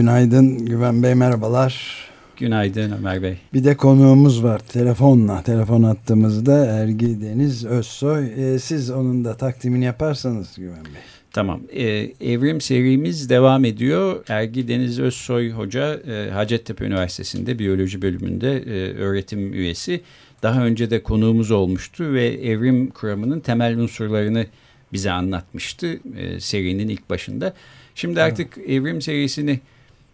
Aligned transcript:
Günaydın 0.00 0.66
Güven 0.66 1.02
Bey 1.02 1.14
merhabalar. 1.14 1.96
Günaydın 2.36 2.92
Ömer 2.92 3.22
Bey. 3.22 3.38
Bir 3.54 3.64
de 3.64 3.76
konuğumuz 3.76 4.44
var 4.44 4.58
telefonla. 4.58 5.42
Telefon 5.42 5.82
attığımızda 5.82 6.66
Ergi 6.66 7.22
Deniz 7.22 7.64
Özsoy. 7.64 8.26
Ee, 8.36 8.58
siz 8.58 8.90
onun 8.90 9.24
da 9.24 9.36
takdimini 9.36 9.84
yaparsanız 9.84 10.54
Güven 10.56 10.84
Bey. 10.84 11.02
Tamam. 11.32 11.60
Ee, 11.72 11.86
evrim 12.20 12.60
serimiz 12.60 13.30
devam 13.30 13.64
ediyor. 13.64 14.24
Ergi 14.28 14.68
Deniz 14.68 15.00
Özsoy 15.00 15.50
Hoca 15.50 15.94
e, 15.94 16.30
Hacettepe 16.30 16.84
Üniversitesi'nde 16.84 17.58
biyoloji 17.58 18.02
bölümünde 18.02 18.56
e, 18.56 18.94
öğretim 18.94 19.52
üyesi. 19.52 20.00
Daha 20.42 20.64
önce 20.64 20.90
de 20.90 21.02
konuğumuz 21.02 21.50
olmuştu 21.50 22.12
ve 22.12 22.26
evrim 22.26 22.90
kuramının 22.90 23.40
temel 23.40 23.78
unsurlarını 23.78 24.46
bize 24.92 25.10
anlatmıştı 25.10 26.00
e, 26.16 26.40
serinin 26.40 26.88
ilk 26.88 27.10
başında. 27.10 27.54
Şimdi 27.94 28.22
artık 28.22 28.58
evet. 28.58 28.70
evrim 28.70 29.02
serisini 29.02 29.60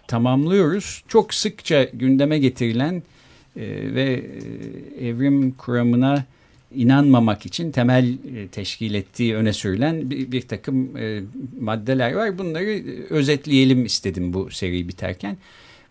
tamamlıyoruz. 0.08 1.02
Çok 1.08 1.34
sıkça 1.34 1.84
gündeme 1.84 2.38
getirilen 2.38 3.02
e, 3.56 3.62
ve 3.94 4.22
e, 5.00 5.08
evrim 5.08 5.50
kuramına 5.52 6.24
inanmamak 6.74 7.46
için 7.46 7.70
temel 7.70 8.12
e, 8.36 8.48
teşkil 8.48 8.94
ettiği 8.94 9.34
öne 9.34 9.52
sürülen 9.52 10.10
bir, 10.10 10.32
bir 10.32 10.42
takım 10.42 10.90
maddeler 11.60 12.12
var. 12.12 12.38
Bunları 12.38 12.82
özetleyelim 13.10 13.84
istedim 13.84 14.32
bu 14.32 14.50
seri 14.50 14.88
biterken. 14.88 15.36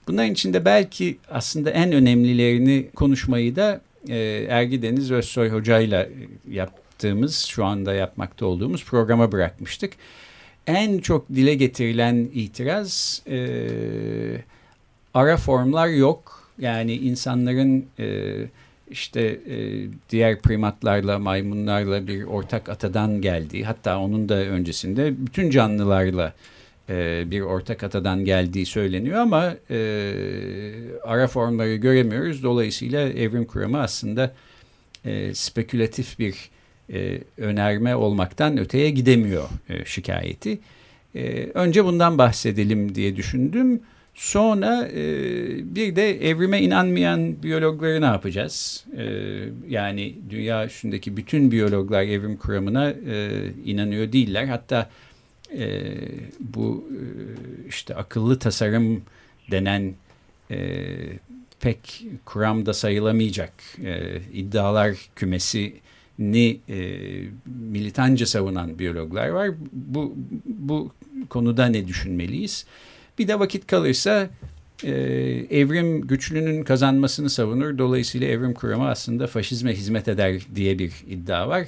Bunların 0.07 0.31
içinde 0.31 0.65
belki 0.65 1.17
aslında 1.29 1.69
en 1.69 1.91
önemlilerini 1.91 2.87
konuşmayı 2.95 3.55
da 3.55 3.81
Ergi 4.49 4.81
Deniz 4.81 5.11
Özsoy 5.11 5.49
Hoca 5.49 5.79
ile 5.79 6.09
yaptığımız, 6.51 7.37
şu 7.37 7.65
anda 7.65 7.93
yapmakta 7.93 8.45
olduğumuz 8.45 8.85
programa 8.85 9.31
bırakmıştık. 9.31 9.93
En 10.67 10.97
çok 10.97 11.29
dile 11.29 11.55
getirilen 11.55 12.29
itiraz 12.33 13.21
e, 13.27 13.37
ara 15.13 15.37
formlar 15.37 15.87
yok. 15.87 16.49
Yani 16.59 16.93
insanların 16.93 17.85
e, 17.99 18.35
işte 18.91 19.21
e, 19.21 19.87
diğer 20.09 20.41
primatlarla, 20.41 21.19
maymunlarla 21.19 22.07
bir 22.07 22.23
ortak 22.23 22.69
atadan 22.69 23.21
geldiği, 23.21 23.65
hatta 23.65 23.99
onun 23.99 24.29
da 24.29 24.35
öncesinde 24.35 25.13
bütün 25.25 25.49
canlılarla 25.49 26.33
e, 26.89 27.23
bir 27.31 27.41
ortak 27.41 27.83
atadan 27.83 28.25
geldiği 28.25 28.65
söyleniyor 28.65 29.17
ama 29.17 29.55
e, 29.69 29.77
ara 31.03 31.27
formları 31.27 31.75
göremiyoruz. 31.75 32.43
Dolayısıyla 32.43 33.01
evrim 33.09 33.45
kuramı 33.45 33.81
aslında 33.81 34.33
e, 35.05 35.33
spekülatif 35.33 36.19
bir 36.19 36.49
e, 36.93 37.19
önerme 37.37 37.95
olmaktan 37.95 38.57
öteye 38.57 38.89
gidemiyor 38.89 39.49
e, 39.69 39.85
şikayeti. 39.85 40.59
E, 41.15 41.45
önce 41.53 41.85
bundan 41.85 42.17
bahsedelim 42.17 42.95
diye 42.95 43.15
düşündüm. 43.15 43.81
Sonra 44.15 44.87
e, 44.87 45.05
bir 45.75 45.95
de 45.95 46.29
evrime 46.29 46.61
inanmayan 46.61 47.43
biyologları 47.43 48.01
ne 48.01 48.05
yapacağız? 48.05 48.85
E, 48.97 49.05
yani 49.69 50.15
dünya 50.29 50.65
üstündeki 50.65 51.17
bütün 51.17 51.51
biyologlar 51.51 52.03
evrim 52.03 52.37
kuramına 52.37 52.89
e, 52.89 53.29
inanıyor 53.65 54.11
değiller. 54.11 54.45
Hatta 54.45 54.89
e, 55.57 55.93
bu 56.39 56.87
e, 56.91 57.01
işte 57.69 57.95
akıllı 57.95 58.39
tasarım 58.39 59.01
denen 59.51 59.93
e, 60.51 60.87
pek 61.59 62.05
kuramda 62.25 62.73
sayılamayacak 62.73 63.53
e, 63.83 64.21
iddialar 64.33 64.95
kümesini 66.17 66.59
e, 66.69 66.77
militanca 67.45 68.25
savunan 68.25 68.79
biyologlar 68.79 69.27
var. 69.27 69.51
Bu, 69.71 70.15
bu 70.45 70.91
konuda 71.29 71.65
ne 71.65 71.87
düşünmeliyiz? 71.87 72.65
Bir 73.19 73.27
de 73.27 73.39
vakit 73.39 73.67
kalırsa 73.67 74.29
e, 74.83 74.91
evrim 75.49 76.01
güçlünün 76.01 76.63
kazanmasını 76.63 77.29
savunur. 77.29 77.77
Dolayısıyla 77.77 78.27
evrim 78.27 78.53
kuramı 78.53 78.89
aslında 78.89 79.27
faşizme 79.27 79.73
hizmet 79.73 80.07
eder 80.07 80.41
diye 80.55 80.79
bir 80.79 80.91
iddia 81.09 81.49
var. 81.49 81.67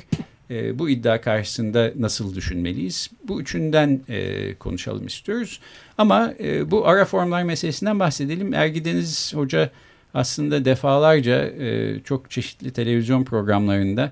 E, 0.49 0.79
bu 0.79 0.89
iddia 0.89 1.21
karşısında 1.21 1.91
nasıl 1.95 2.35
düşünmeliyiz? 2.35 3.09
Bu 3.27 3.41
üçünden 3.41 4.01
e, 4.09 4.53
konuşalım 4.55 5.07
istiyoruz. 5.07 5.59
Ama 5.97 6.33
e, 6.39 6.71
bu 6.71 6.87
ara 6.87 7.05
formlar 7.05 7.43
meselesinden 7.43 7.99
bahsedelim. 7.99 8.53
Ergi 8.53 8.85
Deniz 8.85 9.33
Hoca 9.35 9.71
aslında 10.13 10.65
defalarca 10.65 11.45
e, 11.45 11.99
çok 12.03 12.31
çeşitli 12.31 12.71
televizyon 12.71 13.23
programlarında 13.23 14.11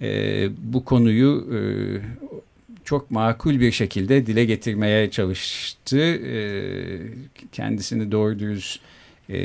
e, 0.00 0.48
bu 0.58 0.84
konuyu 0.84 1.46
e, 1.54 1.58
çok 2.84 3.10
makul 3.10 3.60
bir 3.60 3.72
şekilde 3.72 4.26
dile 4.26 4.44
getirmeye 4.44 5.10
çalıştı. 5.10 5.98
E, 5.98 6.40
kendisini 7.52 8.12
doğru 8.12 8.38
dürüst 8.38 8.80
e, 9.28 9.38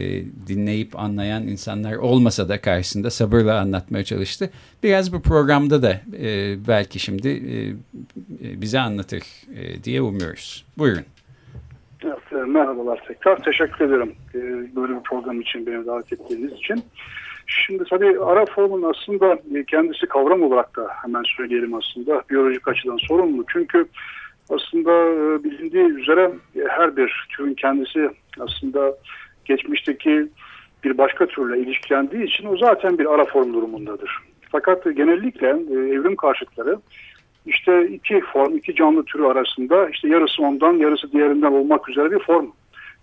dinleyip 0.48 1.00
anlayan 1.00 1.48
insanlar 1.48 1.94
olmasa 1.94 2.50
da 2.50 2.62
karşısında 2.62 3.10
sabırla 3.10 3.60
anlatmaya 3.60 4.04
çalıştı. 4.04 4.50
Biraz 4.84 5.14
bu 5.14 5.22
programda 5.22 5.82
da 5.82 6.02
e, 6.20 6.56
belki 6.68 7.00
şimdi 7.00 7.30
e, 7.30 7.70
e, 8.48 8.62
bize 8.62 8.80
anlatır 8.80 9.24
e, 9.56 9.84
diye 9.84 10.02
umuyoruz. 10.02 10.66
Buyurun. 10.78 11.06
E, 12.04 12.36
merhabalar 12.36 13.04
tekrar. 13.08 13.44
Teşekkür 13.44 13.86
ederim 13.86 14.16
e, 14.36 14.40
böyle 14.76 14.96
bir 14.96 15.04
program 15.04 15.42
için 15.42 15.68
beni 15.68 15.86
davet 15.86 16.14
ettiğiniz 16.14 16.54
için. 16.54 16.84
Şimdi 17.52 17.84
tabii 17.90 18.20
ara 18.20 18.46
formun 18.46 18.94
aslında 18.94 19.40
kendisi 19.68 20.06
kavram 20.06 20.44
olarak 20.44 20.76
da 20.76 20.88
hemen 21.02 21.24
söyleyelim 21.38 21.74
aslında 21.74 22.24
biyolojik 22.30 22.68
açıdan 22.68 22.98
sorumlu. 22.98 23.46
Çünkü 23.54 23.86
aslında 24.50 24.92
e, 24.92 25.44
bilindiği 25.44 26.02
üzere 26.02 26.32
her 26.68 26.98
bir 26.98 27.28
türün 27.30 27.54
kendisi 27.54 28.10
aslında 28.40 28.94
geçmişteki 29.46 30.28
bir 30.84 30.98
başka 30.98 31.26
türle 31.26 31.60
ilişkilendiği 31.60 32.24
için 32.24 32.46
o 32.46 32.58
zaten 32.58 32.98
bir 32.98 33.14
ara 33.14 33.26
form 33.26 33.54
durumundadır. 33.54 34.18
Fakat 34.52 34.84
genellikle 34.84 35.48
e, 35.48 35.74
evrim 35.74 36.16
karşıtları 36.16 36.78
işte 37.46 37.88
iki 37.88 38.22
form, 38.22 38.58
iki 38.58 38.76
canlı 38.76 39.04
türü 39.06 39.26
arasında 39.26 39.90
işte 39.90 40.08
yarısı 40.08 40.44
ondan, 40.44 40.74
yarısı 40.74 41.12
diğerinden 41.12 41.52
olmak 41.52 41.90
üzere 41.90 42.12
bir 42.12 42.20
form 42.20 42.48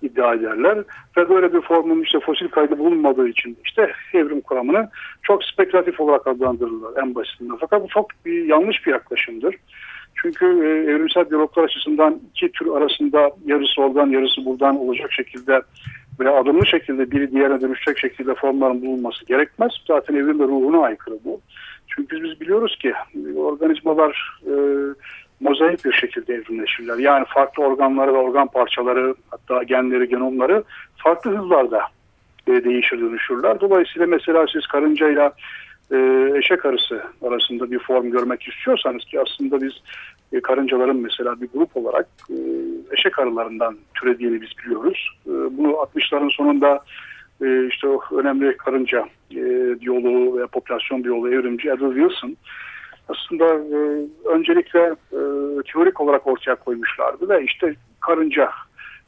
iddia 0.03 0.35
ederler. 0.35 0.79
Ve 1.17 1.29
böyle 1.29 1.53
bir 1.55 1.61
formun 1.61 2.03
işte 2.03 2.21
fosil 2.21 2.49
kaydı 2.49 2.79
bulunmadığı 2.79 3.29
için 3.29 3.59
işte 3.65 3.93
evrim 4.15 4.41
kuramını 4.41 4.89
çok 5.23 5.45
spekülatif 5.45 6.01
olarak 6.01 6.27
adlandırırlar 6.27 7.03
en 7.03 7.15
basitinden. 7.15 7.57
Fakat 7.61 7.83
bu 7.83 7.89
çok 7.89 8.11
bir 8.25 8.45
yanlış 8.45 8.87
bir 8.87 8.93
yaklaşımdır. 8.93 9.55
Çünkü 10.23 10.47
e, 10.47 10.91
evrimsel 10.91 11.31
biyologlar 11.31 11.65
açısından 11.65 12.21
iki 12.31 12.53
tür 12.53 12.77
arasında 12.77 13.31
yarısı 13.47 13.83
oradan 13.83 14.07
yarısı 14.07 14.45
buradan 14.45 14.77
olacak 14.77 15.13
şekilde 15.13 15.63
böyle 16.19 16.31
adımlı 16.31 16.67
şekilde 16.67 17.11
biri 17.11 17.31
diğerine 17.31 17.61
dönüşecek 17.61 17.99
şekilde 17.99 18.35
formların 18.35 18.83
bulunması 18.83 19.27
gerekmez. 19.27 19.73
Zaten 19.87 20.15
evrim 20.15 20.41
ve 20.41 20.45
ruhuna 20.45 20.83
aykırı 20.83 21.19
bu. 21.25 21.41
Çünkü 21.89 22.23
biz 22.23 22.41
biliyoruz 22.41 22.79
ki 22.79 22.93
organizmalar 23.37 24.41
e, 24.47 24.55
mozaik 25.41 25.85
bir 25.85 25.93
şekilde 25.93 26.35
evrimleşirler. 26.35 26.99
Yani 26.99 27.25
farklı 27.29 27.65
organları 27.65 28.15
ve 28.15 28.19
organ 28.19 28.49
parçaları 28.49 29.15
hatta 29.31 29.63
genleri, 29.63 30.09
genomları 30.09 30.65
farklı 30.97 31.37
hızlarda 31.37 31.83
e, 32.47 32.65
değişir 32.65 33.01
dönüşürler. 33.01 33.61
Dolayısıyla 33.61 34.07
mesela 34.07 34.47
siz 34.53 34.67
karıncayla 34.67 35.33
e, 35.93 36.29
eşek 36.35 36.67
arısı 36.67 37.03
arasında 37.23 37.71
bir 37.71 37.79
form 37.79 38.11
görmek 38.11 38.49
istiyorsanız 38.49 39.05
ki 39.05 39.21
aslında 39.21 39.63
biz 39.63 39.73
e, 40.33 40.41
karıncaların 40.41 40.97
mesela 40.97 41.41
bir 41.41 41.49
grup 41.55 41.77
olarak 41.77 42.07
e, 42.31 42.37
eşek 42.93 43.19
arılarından 43.19 43.77
türediğini 43.95 44.41
biz 44.41 44.51
biliyoruz. 44.65 45.11
E, 45.27 45.31
bunu 45.31 45.69
60'ların 45.69 46.31
sonunda 46.31 46.81
e, 47.43 47.67
işte 47.67 47.89
o 47.89 48.01
önemli 48.17 48.57
karınca 48.57 49.09
e, 49.33 49.41
biyoloğu 49.81 50.39
ve 50.41 50.47
popülasyon 50.47 51.05
biyoloğu 51.05 51.29
evrimci 51.29 51.69
Edward 51.69 51.95
Wilson 51.95 52.37
aslında 53.09 53.45
e, 53.45 53.79
öncelikle 54.25 54.81
e, 55.13 55.21
teorik 55.73 56.01
olarak 56.01 56.27
ortaya 56.27 56.55
koymuşlardı 56.55 57.29
ve 57.29 57.45
işte 57.45 57.75
karınca 58.01 58.51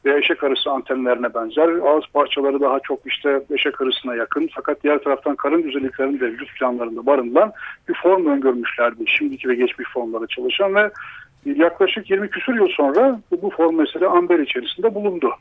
ve 0.05 0.17
eşek 0.17 0.43
arısı 0.43 0.71
antenlerine 0.71 1.33
benzer. 1.33 1.67
Ağız 1.67 2.03
parçaları 2.13 2.59
daha 2.59 2.79
çok 2.79 2.99
işte 3.05 3.43
eşek 3.51 3.81
arısına 3.81 4.15
yakın 4.15 4.49
fakat 4.55 4.83
diğer 4.83 4.99
taraftan 4.99 5.35
karın 5.35 5.63
özelliklerinin 5.63 6.19
de 6.19 6.25
vücut 6.25 6.55
planlarında 6.59 7.05
barındıran 7.05 7.51
bir 7.89 7.93
form 7.93 8.25
öngörmüşlerdi. 8.25 9.03
Şimdiki 9.07 9.49
ve 9.49 9.55
geçmiş 9.55 9.89
formlarda 9.93 10.27
çalışan 10.27 10.75
ve 10.75 10.91
yaklaşık 11.45 12.09
20 12.09 12.29
küsur 12.29 12.55
yıl 12.55 12.67
sonra 12.67 13.19
bu 13.41 13.49
form 13.49 13.75
mesela 13.75 14.09
amber 14.09 14.39
içerisinde 14.39 14.95
bulundu. 14.95 15.31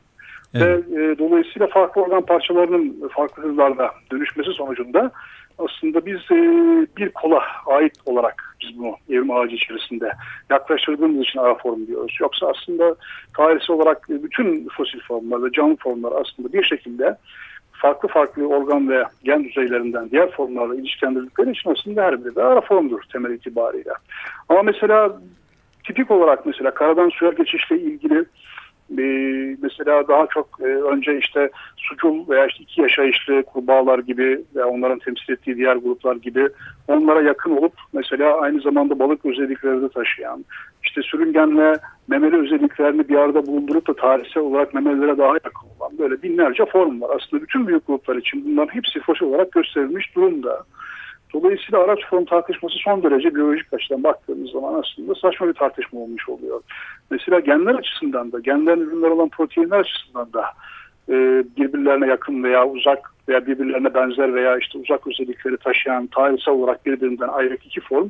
Evet. 0.54 0.84
Ve 0.90 1.04
e, 1.04 1.18
dolayısıyla 1.18 1.66
farklı 1.66 2.02
organ 2.02 2.26
parçalarının 2.26 3.08
farklı 3.08 3.42
hızlarda 3.42 3.90
dönüşmesi 4.12 4.50
sonucunda 4.50 5.10
aslında 5.58 6.06
biz 6.06 6.16
e, 6.16 6.36
bir 6.96 7.08
kola 7.08 7.42
ait 7.66 7.94
olarak 8.06 8.49
biz 8.62 8.78
bunu 8.78 8.96
evrim 9.08 9.30
ağacı 9.30 9.54
içerisinde 9.54 10.12
yaklaştırdığımız 10.50 11.20
için 11.20 11.38
ara 11.38 11.54
form 11.54 11.86
diyoruz. 11.86 12.16
Yoksa 12.20 12.46
aslında 12.46 12.96
tarihsel 13.36 13.76
olarak 13.76 14.08
bütün 14.08 14.68
fosil 14.76 15.00
formlar 15.00 15.44
ve 15.44 15.52
canlı 15.52 15.76
formlar 15.76 16.12
aslında 16.12 16.52
bir 16.52 16.64
şekilde 16.64 17.16
farklı 17.72 18.08
farklı 18.08 18.46
organ 18.46 18.88
ve 18.88 19.04
gen 19.24 19.44
düzeylerinden 19.44 20.10
diğer 20.10 20.30
formlarla 20.30 20.74
ilişkilendirdikleri 20.74 21.50
için 21.50 21.70
aslında 21.70 22.02
her 22.02 22.24
biri 22.24 22.36
de 22.36 22.42
ara 22.42 22.60
formdur 22.60 23.00
temel 23.12 23.30
itibariyle. 23.30 23.92
Ama 24.48 24.62
mesela 24.62 25.20
tipik 25.84 26.10
olarak 26.10 26.46
mesela 26.46 26.74
karadan 26.74 27.08
suya 27.08 27.30
geçişle 27.30 27.80
ilgili 27.80 28.24
e, 28.98 29.02
mesela 29.62 30.08
daha 30.08 30.26
çok 30.26 30.48
e, 30.60 30.64
önce 30.64 31.18
işte 31.18 31.50
sucul 31.76 32.28
veya 32.28 32.46
işte 32.46 32.62
iki 32.62 32.80
yaşayışlı 32.80 33.42
kurbağalar 33.42 33.98
gibi 33.98 34.40
veya 34.54 34.68
onların 34.68 34.98
temsil 34.98 35.32
ettiği 35.32 35.56
diğer 35.56 35.76
gruplar 35.76 36.16
gibi 36.16 36.48
onlara 36.88 37.22
yakın 37.22 37.56
olup 37.56 37.72
mesela 37.92 38.40
aynı 38.40 38.60
zamanda 38.60 38.98
balık 38.98 39.26
özellikleri 39.26 39.82
de 39.82 39.88
taşıyan 39.88 40.44
işte 40.82 41.02
sürüngenle 41.02 41.76
memeli 42.08 42.36
özelliklerini 42.36 43.08
bir 43.08 43.16
arada 43.16 43.46
bulundurup 43.46 43.88
da 43.88 43.94
tarihsel 43.94 44.42
olarak 44.42 44.74
memelilere 44.74 45.18
daha 45.18 45.34
yakın 45.34 45.68
olan 45.78 45.98
böyle 45.98 46.22
binlerce 46.22 46.66
form 46.66 47.00
var. 47.00 47.16
Aslında 47.16 47.42
bütün 47.42 47.66
büyük 47.66 47.86
gruplar 47.86 48.16
için 48.16 48.44
bunların 48.44 48.74
hepsi 48.74 49.00
fosil 49.00 49.26
olarak 49.26 49.52
gösterilmiş 49.52 50.16
durumda. 50.16 50.64
Dolayısıyla 51.34 51.84
araç 51.84 52.00
form 52.10 52.24
tartışması 52.24 52.74
son 52.78 53.02
derece 53.02 53.34
biyolojik 53.34 53.72
açıdan 53.72 54.04
baktığımız 54.04 54.50
zaman 54.50 54.82
aslında 54.82 55.14
saçma 55.14 55.48
bir 55.48 55.52
tartışma 55.52 56.00
olmuş 56.00 56.28
oluyor. 56.28 56.60
Mesela 57.10 57.40
genler 57.40 57.74
açısından 57.74 58.32
da, 58.32 58.40
genlerin 58.40 58.80
ürünler 58.80 59.08
olan 59.08 59.28
proteinler 59.28 59.78
açısından 59.78 60.32
da 60.32 60.44
e, 61.08 61.14
birbirlerine 61.56 62.06
yakın 62.06 62.42
veya 62.42 62.66
uzak 62.66 63.12
veya 63.28 63.46
birbirlerine 63.46 63.94
benzer 63.94 64.34
veya 64.34 64.58
işte 64.58 64.78
uzak 64.78 65.06
özellikleri 65.06 65.56
taşıyan 65.56 66.06
tarihsel 66.06 66.54
olarak 66.54 66.86
birbirinden 66.86 67.28
ayrı 67.28 67.54
iki 67.54 67.80
form 67.80 68.08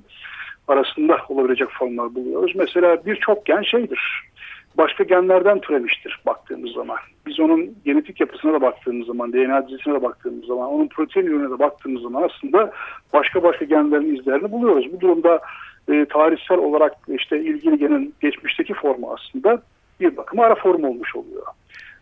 arasında 0.68 1.16
olabilecek 1.28 1.68
formlar 1.70 2.14
buluyoruz. 2.14 2.52
Mesela 2.56 3.06
birçok 3.06 3.46
gen 3.46 3.62
şeydir 3.62 4.29
başka 4.78 5.04
genlerden 5.04 5.60
türemiştir 5.60 6.20
baktığımız 6.26 6.72
zaman. 6.72 6.96
Biz 7.26 7.40
onun 7.40 7.74
genetik 7.84 8.20
yapısına 8.20 8.52
da 8.52 8.60
baktığımız 8.60 9.06
zaman, 9.06 9.32
DNA 9.32 9.68
dizisine 9.68 9.94
de 9.94 10.02
baktığımız 10.02 10.44
zaman, 10.46 10.68
onun 10.68 10.88
protein 10.88 11.26
ürününe 11.26 11.50
de 11.50 11.58
baktığımız 11.58 12.02
zaman 12.02 12.22
aslında 12.22 12.72
başka 13.12 13.42
başka 13.42 13.64
genlerin 13.64 14.16
izlerini 14.16 14.52
buluyoruz. 14.52 14.92
Bu 14.92 15.00
durumda 15.00 15.40
e, 15.88 16.04
tarihsel 16.04 16.58
olarak 16.58 16.92
işte 17.08 17.40
ilgili 17.40 17.78
genin 17.78 18.14
geçmişteki 18.20 18.74
formu 18.74 19.12
aslında 19.12 19.62
bir 20.00 20.16
bakıma 20.16 20.44
ara 20.44 20.54
form 20.54 20.84
olmuş 20.84 21.16
oluyor. 21.16 21.46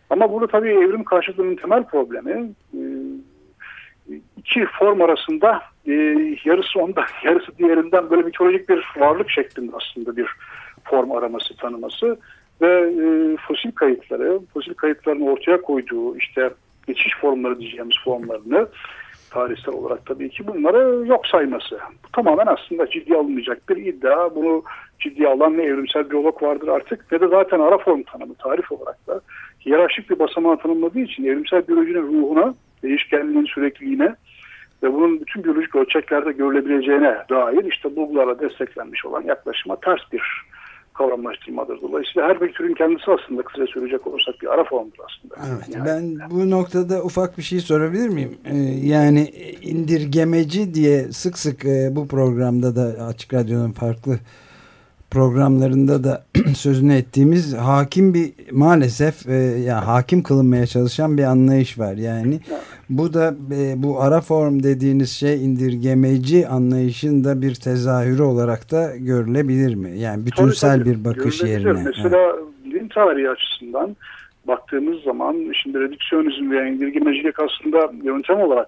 Ama 0.09 0.31
burada 0.31 0.47
tabii 0.47 0.69
evrim 0.69 1.03
karşıtlığının 1.03 1.55
temel 1.55 1.83
problemi 1.83 2.49
e, 2.73 2.81
iki 4.37 4.65
form 4.65 5.01
arasında 5.01 5.61
e, 5.87 5.93
yarısı 6.45 6.79
ondan 6.79 7.05
yarısı 7.23 7.57
diğerinden 7.57 8.09
böyle 8.09 8.21
mitolojik 8.21 8.69
bir 8.69 8.87
varlık 8.97 9.29
şeklinde 9.29 9.71
aslında 9.75 10.17
bir 10.17 10.27
form 10.83 11.11
araması 11.11 11.55
tanıması 11.55 12.17
ve 12.61 12.67
e, 12.67 13.37
fosil 13.47 13.71
kayıtları, 13.71 14.39
fosil 14.53 14.73
kayıtların 14.73 15.21
ortaya 15.21 15.61
koyduğu 15.61 16.17
işte 16.17 16.49
geçiş 16.87 17.17
formları 17.21 17.59
diyeceğimiz 17.59 17.95
formlarını 18.03 18.67
tarihsel 19.29 19.73
olarak 19.73 20.05
tabii 20.05 20.29
ki 20.29 20.47
bunları 20.47 21.07
yok 21.07 21.27
sayması. 21.27 21.79
Bu 22.05 22.11
tamamen 22.13 22.45
aslında 22.45 22.89
ciddiye 22.89 23.17
alınmayacak 23.17 23.69
bir 23.69 23.77
iddia. 23.77 24.35
Bunu 24.35 24.63
ciddiye 24.99 25.27
alan 25.27 25.57
ne 25.57 25.63
evrimsel 25.63 26.09
biyolog 26.09 26.43
vardır 26.43 26.67
artık 26.67 27.11
ne 27.11 27.21
de 27.21 27.27
zaten 27.27 27.59
ara 27.59 27.77
form 27.77 28.03
tanımı 28.03 28.35
tarif 28.35 28.71
olarak 28.71 29.07
da 29.07 29.21
hiyerarşik 29.65 30.09
bir 30.09 30.19
basamağı 30.19 30.57
tanımladığı 30.57 30.99
için 30.99 31.23
evrimsel 31.23 31.67
biyolojinin 31.67 32.01
ruhuna, 32.01 32.53
değişkenliğin 32.83 33.45
sürekliliğine 33.45 34.15
ve 34.83 34.93
bunun 34.93 35.21
bütün 35.21 35.43
biyolojik 35.43 35.75
ölçeklerde 35.75 36.31
görülebileceğine 36.31 37.17
dair 37.29 37.65
işte 37.65 37.95
bulgularla 37.95 38.39
desteklenmiş 38.39 39.05
olan 39.05 39.21
yaklaşıma 39.21 39.75
ters 39.75 40.01
bir 40.13 40.21
kavramlaştırmadır. 40.99 41.81
Dolayısıyla 41.81 42.29
her 42.29 42.41
bir 42.41 42.53
türün 42.53 42.73
kendisi 42.73 43.11
aslında 43.11 43.41
kısa 43.41 43.67
söyleyecek 43.67 44.07
olursak 44.07 44.35
bir 44.41 44.53
ara 44.53 44.63
formdur 44.63 44.97
aslında. 45.07 45.35
Evet, 45.49 45.75
yani, 45.75 45.85
ben 45.85 46.29
bu 46.31 46.49
noktada 46.49 47.03
ufak 47.03 47.37
bir 47.37 47.43
şey 47.43 47.59
sorabilir 47.59 48.09
miyim? 48.09 48.37
Ee, 48.45 48.57
yani 48.83 49.29
indirgemeci 49.61 50.73
diye 50.73 51.11
sık 51.11 51.37
sık 51.37 51.65
e, 51.65 51.95
bu 51.95 52.07
programda 52.07 52.75
da 52.75 53.05
Açık 53.05 53.33
Radyo'nun 53.33 53.71
farklı 53.71 54.19
programlarında 55.11 56.03
da 56.03 56.25
sözünü 56.55 56.93
ettiğimiz 56.93 57.57
hakim 57.57 58.13
bir 58.13 58.33
maalesef 58.51 59.27
e, 59.27 59.33
yani 59.35 59.85
hakim 59.85 60.23
kılınmaya 60.23 60.67
çalışan 60.67 61.17
bir 61.17 61.23
anlayış 61.23 61.79
var. 61.79 61.93
Yani 61.93 62.39
evet. 62.49 62.61
Bu 62.89 63.13
da 63.13 63.33
e, 63.55 63.83
bu 63.83 64.01
ara 64.01 64.21
form 64.21 64.63
dediğiniz 64.63 65.11
şey 65.11 65.45
indirgemeci 65.45 66.47
anlayışın 66.47 67.23
da 67.23 67.41
bir 67.41 67.55
tezahürü 67.55 68.21
olarak 68.21 68.71
da 68.71 68.97
görülebilir 68.97 69.75
mi? 69.75 69.99
Yani 69.99 70.25
bütünsel 70.25 70.79
tabii, 70.79 70.83
tabii. 70.83 70.99
bir 70.99 71.05
bakış 71.05 71.43
yerine. 71.43 71.73
Mesela 71.73 72.17
evet. 72.17 72.45
bilim 72.65 72.87
tarihi 72.87 73.29
açısından 73.29 73.95
baktığımız 74.47 75.03
zaman 75.03 75.51
şimdi 75.63 75.79
redüksiyonizm 75.79 76.51
veya 76.51 76.65
indirgemecilik 76.65 77.35
aslında 77.39 77.91
yöntem 78.03 78.39
olarak 78.39 78.67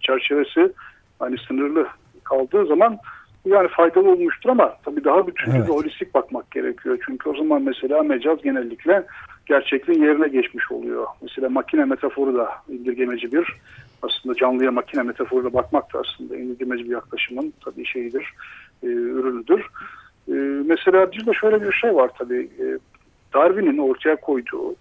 çerçevesi 0.00 0.72
hani 1.18 1.36
sınırlı 1.48 1.86
kaldığı 2.24 2.66
zaman 2.66 2.98
yani 3.44 3.68
faydalı 3.68 4.10
olmuştur 4.10 4.50
ama 4.50 4.74
tabii 4.84 5.04
daha 5.04 5.26
bütüncül 5.26 5.58
evet. 5.58 5.68
ve 5.68 5.72
holistik 5.72 6.14
bakmak 6.14 6.50
gerekiyor. 6.50 6.98
Çünkü 7.06 7.30
o 7.30 7.36
zaman 7.36 7.62
mesela 7.62 8.02
mecaz 8.02 8.42
genellikle 8.42 9.06
gerçekliğin 9.50 10.02
yerine 10.02 10.28
geçmiş 10.28 10.72
oluyor. 10.72 11.06
Mesela 11.22 11.48
makine 11.48 11.84
metaforu 11.84 12.34
da 12.34 12.48
indirgemeci 12.68 13.32
bir 13.32 13.56
aslında 14.02 14.34
canlıya 14.34 14.70
makine 14.70 15.02
metaforuyla 15.02 15.52
bakmak 15.52 15.94
da 15.94 16.00
aslında 16.00 16.36
indirgemeci 16.36 16.84
bir 16.84 16.90
yaklaşımın 16.90 17.52
tabii 17.64 17.86
şeyidir, 17.86 18.24
e, 18.82 18.86
ürünüdür. 18.86 19.66
E, 20.28 20.32
mesela 20.66 21.12
bir 21.12 21.26
de 21.26 21.32
şöyle 21.32 21.62
bir 21.62 21.72
şey 21.72 21.94
var 21.94 22.10
tabii. 22.18 22.48
E, 22.60 22.64
Darwin'in 23.34 23.78
ortaya 23.78 24.16
koyduğu 24.16 24.74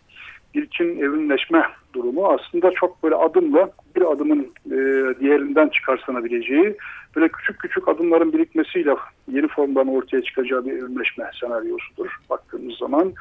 ilkin 0.54 1.00
evrimleşme 1.00 1.64
durumu 1.94 2.28
aslında 2.28 2.72
çok 2.72 3.04
böyle 3.04 3.16
adımla 3.16 3.72
bir 3.96 4.12
adımın 4.12 4.48
e, 4.72 5.09
diğerinden 5.30 5.70
çıkarsanabileceği 5.70 6.76
böyle 7.16 7.28
küçük 7.28 7.60
küçük 7.60 7.88
adımların 7.88 8.34
birikmesiyle 8.34 8.96
yeni 9.28 9.48
formların 9.48 9.88
ortaya 9.88 10.22
çıkacağı 10.22 10.66
bir 10.66 10.72
evrimleşme 10.72 11.32
senaryosudur 11.40 12.08
baktığımız 12.30 12.78
zaman 12.78 13.14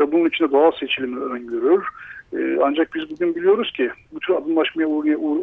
ve 0.00 0.12
bunun 0.12 0.28
içinde 0.28 0.50
doğal 0.50 0.72
seçilimi 0.72 1.20
öngörür. 1.20 1.84
E, 2.32 2.58
ancak 2.62 2.94
biz 2.94 3.10
bugün 3.10 3.34
biliyoruz 3.34 3.72
ki 3.72 3.90
bu 4.12 4.20
tür 4.20 4.34
adımlaşmaya 4.34 4.88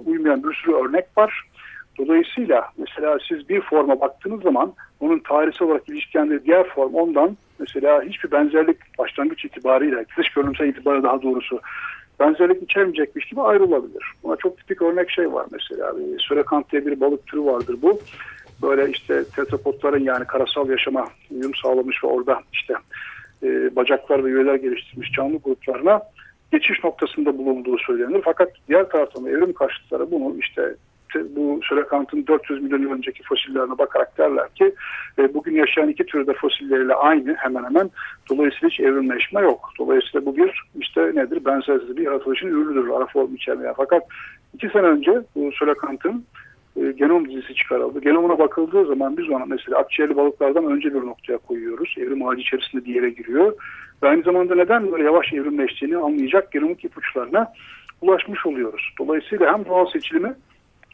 uymayan 0.05 0.43
bir 0.43 0.53
sürü 0.53 0.75
örnek 0.75 1.05
var. 1.17 1.43
Dolayısıyla 1.97 2.69
mesela 2.77 3.17
siz 3.27 3.49
bir 3.49 3.61
forma 3.61 4.01
baktığınız 4.01 4.41
zaman 4.41 4.73
onun 4.99 5.19
tarihsel 5.19 5.67
olarak 5.67 5.89
ilişkilendiği 5.89 6.39
diğer 6.45 6.67
form 6.67 6.93
ondan 6.93 7.37
mesela 7.59 8.01
hiçbir 8.03 8.31
benzerlik 8.31 8.77
başlangıç 8.99 9.45
itibariyle, 9.45 10.05
dış 10.17 10.29
görünümsel 10.29 10.67
itibariyle 10.67 11.03
daha 11.03 11.21
doğrusu 11.21 11.61
benzerlik 12.19 12.63
içermeyecekmiş 12.63 13.25
gibi 13.25 13.41
ayrılabilir. 13.41 14.03
Buna 14.23 14.35
çok 14.35 14.57
tipik 14.57 14.81
örnek 14.81 15.11
şey 15.11 15.33
var 15.33 15.45
mesela. 15.51 15.93
Sürekant 16.19 16.71
diye 16.71 16.85
bir 16.85 16.99
balık 16.99 17.27
türü 17.27 17.45
vardır 17.45 17.77
bu. 17.81 17.99
Böyle 18.61 18.91
işte 18.91 19.23
tetrapodların 19.35 20.03
yani 20.03 20.25
karasal 20.25 20.69
yaşama 20.69 21.07
uyum 21.31 21.55
sağlamış 21.55 22.03
ve 22.03 22.07
orada 22.07 22.41
işte 22.53 22.73
e, 23.43 23.75
bacaklar 23.75 24.23
ve 24.25 24.29
üyeler 24.29 24.55
geliştirmiş 24.55 25.11
canlı 25.11 25.37
gruplarına 25.37 26.01
geçiş 26.51 26.83
noktasında 26.83 27.37
bulunduğu 27.37 27.77
söylenir. 27.77 28.21
Fakat 28.25 28.49
diğer 28.67 28.89
taraftan 28.89 29.25
evrim 29.25 29.53
karşıtları 29.53 30.11
bunu 30.11 30.35
işte 30.39 30.75
bu 31.35 31.59
Sürekant'ın 31.63 32.27
400 32.27 32.63
milyon 32.63 32.81
yıl 32.81 32.91
önceki 32.91 33.23
fosillerine 33.23 33.77
bakarak 33.77 34.17
derler 34.17 34.49
ki 34.55 34.75
e, 35.19 35.33
bugün 35.33 35.55
yaşayan 35.55 35.89
iki 35.89 36.05
türde 36.05 36.33
fosilleriyle 36.33 36.93
aynı 36.93 37.33
hemen 37.33 37.63
hemen. 37.63 37.89
Dolayısıyla 38.29 38.69
hiç 38.69 38.79
evrimleşme 38.79 39.41
yok. 39.41 39.69
Dolayısıyla 39.79 40.25
bu 40.25 40.37
bir 40.37 40.63
işte 40.79 41.01
nedir 41.01 41.45
benzersiz 41.45 41.97
bir 41.97 42.03
yaratılışın 42.03 42.47
ürünüdür 42.47 42.89
ara 42.89 43.05
form 43.05 43.35
içermeyen. 43.35 43.73
Fakat 43.77 44.03
iki 44.53 44.69
sene 44.69 44.85
önce 44.85 45.21
bu 45.35 45.51
Sürekant'ın 45.51 46.25
e, 46.75 46.91
genom 46.91 47.29
dizisi 47.29 47.55
çıkarıldı. 47.55 48.01
Genomuna 48.01 48.39
bakıldığı 48.39 48.85
zaman 48.85 49.17
biz 49.17 49.29
ona 49.29 49.45
mesela 49.45 49.77
akciğerli 49.77 50.15
balıklardan 50.15 50.65
önce 50.65 50.93
bir 50.93 50.99
noktaya 51.01 51.37
koyuyoruz. 51.37 51.95
Evrim 51.97 52.27
ağacı 52.27 52.41
içerisinde 52.41 52.85
bir 52.85 52.95
yere 52.95 53.09
giriyor. 53.09 53.53
Ve 54.03 54.07
aynı 54.07 54.23
zamanda 54.23 54.55
neden 54.55 54.91
böyle 54.91 55.03
yavaş 55.03 55.33
evrimleştiğini 55.33 55.97
anlayacak 55.97 56.51
genomik 56.51 56.85
ipuçlarına 56.85 57.53
ulaşmış 58.01 58.45
oluyoruz. 58.45 58.89
Dolayısıyla 58.99 59.53
hem 59.53 59.65
doğal 59.65 59.85
seçilimi 59.85 60.33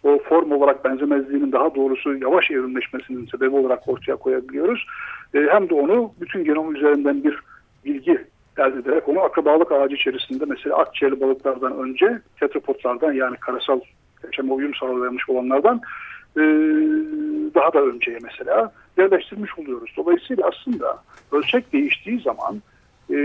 o 0.03 0.19
form 0.19 0.51
olarak 0.51 0.85
benzemezliğinin 0.85 1.51
daha 1.51 1.75
doğrusu 1.75 2.17
yavaş 2.17 2.51
evrimleşmesinin 2.51 3.25
sebebi 3.25 3.55
olarak 3.55 3.87
ortaya 3.87 4.15
koyabiliyoruz. 4.15 4.85
E, 5.33 5.39
hem 5.39 5.69
de 5.69 5.73
onu 5.73 6.11
bütün 6.21 6.43
genom 6.43 6.75
üzerinden 6.75 7.23
bir 7.23 7.39
bilgi 7.85 8.25
elde 8.57 8.79
ederek 8.79 9.09
onu 9.09 9.19
akrabalık 9.19 9.71
ağacı 9.71 9.95
içerisinde 9.95 10.45
mesela 10.45 10.77
akciğerli 10.77 11.21
balıklardan 11.21 11.77
önce 11.77 12.21
tetrapodlardan 12.39 13.13
yani 13.13 13.35
karasal 13.37 13.79
yaşama 14.23 14.53
uyum 14.53 14.75
sağlayamış 14.75 15.29
olanlardan 15.29 15.81
e, 16.37 16.41
daha 17.55 17.73
da 17.73 17.81
önceye 17.81 18.17
mesela 18.23 18.71
yerleştirmiş 18.97 19.59
oluyoruz. 19.59 19.93
Dolayısıyla 19.97 20.47
aslında 20.47 21.03
ölçek 21.31 21.73
değiştiği 21.73 22.19
zaman 22.19 22.61
e, 23.13 23.17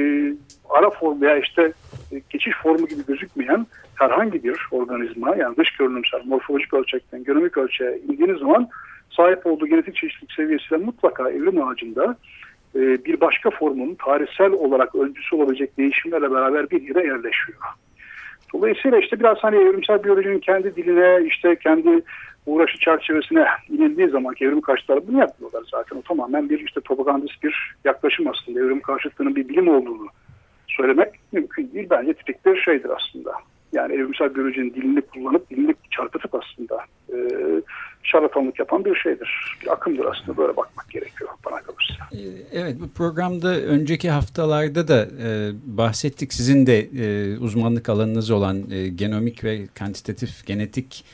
ara 0.71 0.91
form 0.91 1.21
veya 1.21 1.39
işte 1.39 1.73
e, 2.13 2.21
geçiş 2.31 2.57
formu 2.63 2.87
gibi 2.87 3.07
gözükmeyen 3.07 3.67
herhangi 3.95 4.45
bir 4.45 4.61
organizma 4.71 5.37
yani 5.37 5.57
dış 5.57 5.71
görünümsel 5.71 6.21
morfolojik 6.25 6.75
ölçekten 6.75 7.25
genomik 7.25 7.57
ölçeğe 7.57 7.99
indiğiniz 7.99 8.39
zaman 8.39 8.69
sahip 9.11 9.47
olduğu 9.47 9.67
genetik 9.67 9.97
çeşitlilik 9.97 10.33
seviyesiyle 10.33 10.85
mutlaka 10.85 11.31
evrim 11.31 11.69
ağacında 11.69 12.17
e, 12.75 13.05
bir 13.05 13.21
başka 13.21 13.51
formun 13.51 13.95
tarihsel 13.95 14.53
olarak 14.53 14.95
öncüsü 14.95 15.37
olabilecek 15.37 15.79
değişimlerle 15.79 16.31
beraber 16.31 16.71
bir 16.71 16.83
yere 16.83 17.07
yerleşiyor. 17.07 17.59
Dolayısıyla 18.55 18.99
işte 18.99 19.21
biraz 19.21 19.39
hani 19.39 19.57
evrimsel 19.57 20.05
biyolojinin 20.05 20.39
kendi 20.39 20.77
diline 20.77 21.27
işte 21.27 21.57
kendi 21.57 22.03
uğraşı 22.47 22.79
çerçevesine 22.79 23.47
inildiği 23.69 24.09
zaman 24.09 24.35
evrim 24.41 24.61
karşıtları 24.61 25.09
bunu 25.09 25.19
yapmıyorlar 25.19 25.63
zaten. 25.71 25.97
O 25.97 26.03
tamamen 26.03 26.51
bir 26.51 26.61
işte 26.61 26.81
propagandist 26.81 27.43
bir 27.43 27.75
yaklaşım 27.85 28.27
aslında. 28.29 28.61
Evrim 28.61 28.81
karşıtlığının 28.81 29.37
bir 29.37 29.49
bilim 29.49 29.69
olduğunu 29.69 30.07
söylemek 30.69 31.15
mümkün 31.33 31.71
değil. 31.75 31.87
Bence 31.91 32.15
tipik 32.15 32.47
bir 32.47 32.57
şeydir 32.57 32.91
aslında. 32.97 33.33
Yani 33.73 33.95
evrimsel 33.95 34.35
biyolojinin 34.35 34.75
dilini 34.75 35.01
kullanıp 35.01 35.51
dilini 35.51 35.75
çarpıtıp 35.91 36.35
aslında 36.35 36.85
e, 37.13 37.17
şarlatanlık 38.03 38.59
yapan 38.59 38.85
bir 38.85 38.95
şeydir. 38.95 39.57
Bir 39.63 39.73
akımdır 39.73 40.05
aslında 40.05 40.37
böyle 40.37 40.57
bakmak 40.57 40.91
gerekiyor 40.91 41.31
bana 41.47 41.61
kalırsa. 41.63 41.95
E, 42.13 42.23
evet 42.53 42.77
bu 42.81 42.89
programda 42.89 43.61
önceki 43.61 44.11
haftalarda 44.11 44.89
da 44.89 45.03
e, 45.03 45.29
bahsettik. 45.65 46.33
Sizin 46.33 46.67
de 46.67 46.79
e, 46.79 47.39
uzmanlık 47.39 47.89
alanınız 47.89 48.31
olan 48.31 48.71
e, 48.71 48.89
genomik 48.89 49.45
ve 49.45 49.67
kantitatif 49.75 50.47
genetik 50.47 51.05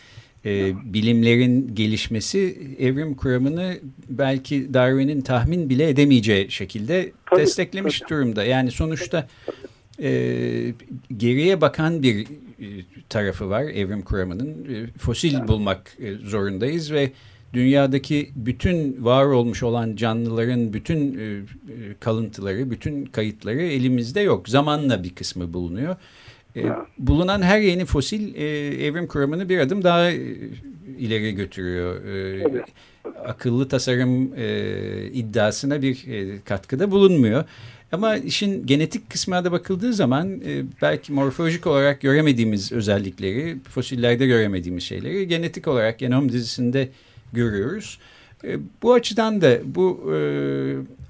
e, 0.45 0.73
bilimlerin 0.93 1.75
gelişmesi 1.75 2.59
evrim 2.79 3.15
kuramını 3.15 3.79
belki 4.09 4.75
Darwin'in 4.75 5.21
tahmin 5.21 5.71
bile 5.71 5.89
edemeyeceği 5.89 6.51
şekilde 6.51 7.13
tabii, 7.31 7.41
desteklemiş 7.41 8.01
tabii. 8.01 8.11
durumda. 8.11 8.45
Yani 8.45 8.71
sonuçta 8.71 9.29
e, 10.03 10.11
geriye 11.17 11.61
bakan 11.61 12.03
bir 12.03 12.27
e, 12.61 12.67
tarafı 13.09 13.51
var 13.51 13.63
evrim 13.63 14.03
kuramının. 14.03 14.51
E, 14.75 14.99
fosil 14.99 15.35
evet. 15.35 15.49
bulmak 15.49 15.97
e, 16.01 16.15
zorundayız 16.15 16.93
ve 16.93 17.13
dünyadaki 17.53 18.31
bütün 18.37 19.05
var 19.05 19.25
olmuş 19.25 19.63
olan 19.63 19.97
canlıların 19.97 20.73
bütün 20.73 21.19
kalıntıları, 22.01 22.71
bütün 22.71 23.05
kayıtları 23.05 23.63
elimizde 23.63 24.21
yok. 24.21 24.49
Zamanla 24.49 25.05
bir 25.05 25.11
kısmı 25.11 25.53
bulunuyor. 25.53 25.97
E, 26.57 26.63
bulunan 26.99 27.43
her 27.43 27.61
yeni 27.61 27.85
fosil 27.85 28.35
e, 28.35 28.45
evrim 28.87 29.07
kuramını 29.07 29.49
bir 29.49 29.59
adım 29.59 29.85
daha 29.85 30.11
e, 30.11 30.21
ileri 30.99 31.35
götürüyor. 31.35 32.05
E, 32.05 32.65
Akıllı 33.25 33.69
tasarım 33.69 34.35
e, 34.37 35.11
iddiasına 35.13 35.83
bir 35.83 36.07
e, 36.09 36.41
katkıda 36.45 36.91
bulunmuyor. 36.91 37.45
Ama 37.93 38.17
işin 38.17 38.67
genetik 38.67 39.11
kısmına 39.11 39.45
da 39.45 39.53
bakıldığı 39.53 39.93
zaman 39.93 40.41
e, 40.41 40.63
belki 40.83 41.13
morfolojik 41.13 41.67
olarak 41.67 42.01
göremediğimiz 42.01 42.73
özellikleri, 42.73 43.57
fosillerde 43.69 44.27
göremediğimiz 44.27 44.83
şeyleri 44.85 45.29
genetik 45.29 45.69
olarak 45.69 45.99
genom 45.99 46.33
dizisinde 46.33 46.89
görüyoruz. 47.33 47.99
E, 48.45 48.59
bu 48.83 48.93
açıdan 48.93 49.41
da 49.41 49.59
bu 49.65 50.13
e, 50.15 50.19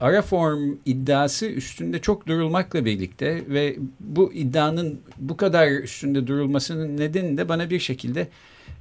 ara 0.01 0.23
form 0.23 0.77
iddiası 0.85 1.47
üstünde 1.47 1.99
çok 1.99 2.27
durulmakla 2.27 2.85
birlikte 2.85 3.43
ve 3.49 3.77
bu 4.01 4.33
iddianın 4.33 5.01
bu 5.19 5.37
kadar 5.37 5.71
üstünde 5.71 6.27
durulmasının 6.27 6.97
nedeni 6.97 7.37
de 7.37 7.49
bana 7.49 7.71
bir 7.71 7.79
şekilde 7.79 8.29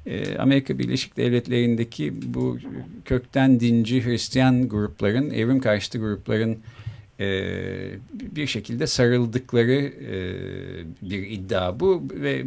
e, 0.05 0.38
Amerika 0.38 0.79
Birleşik 0.79 1.17
Devletleri'ndeki 1.17 2.34
bu 2.34 2.58
kökten 3.05 3.60
dinci 3.60 4.05
Hristiyan 4.05 4.70
grupların, 4.70 5.29
evrim 5.29 5.60
karşıtı 5.60 5.98
grupların 5.98 6.51
e, 6.53 6.58
bir 8.13 8.48
şekilde 8.48 8.88
sarıldıkları 8.88 9.82
e, 10.12 10.18
bir 11.01 11.28
iddia 11.28 11.80
bu 11.80 12.04
ve 12.13 12.32
e, 12.32 12.46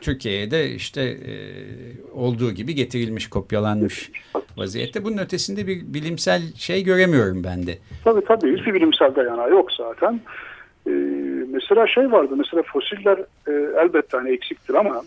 Türkiye'ye 0.00 0.50
de 0.50 0.70
işte 0.70 1.02
e, 1.02 1.34
olduğu 2.12 2.52
gibi 2.52 2.74
getirilmiş, 2.74 3.30
kopyalanmış 3.30 4.10
vaziyette. 4.56 5.04
Bunun 5.04 5.18
ötesinde 5.18 5.66
bir 5.66 5.80
bilimsel 5.94 6.42
şey 6.54 6.84
göremiyorum 6.84 7.44
ben 7.44 7.66
de. 7.66 7.78
Tabii 8.04 8.24
tabii 8.24 8.58
hiçbir 8.58 8.74
bilimsel 8.74 9.14
dayanağı 9.14 9.50
yok 9.50 9.72
zaten. 9.72 10.20
Ee, 10.86 10.90
mesela 11.52 11.86
şey 11.86 12.12
vardı 12.12 12.34
mesela 12.36 12.62
fosiller 12.62 13.18
e, 13.48 13.52
elbette 13.82 14.16
hani 14.16 14.30
eksiktir 14.30 14.74
ama 14.74 15.02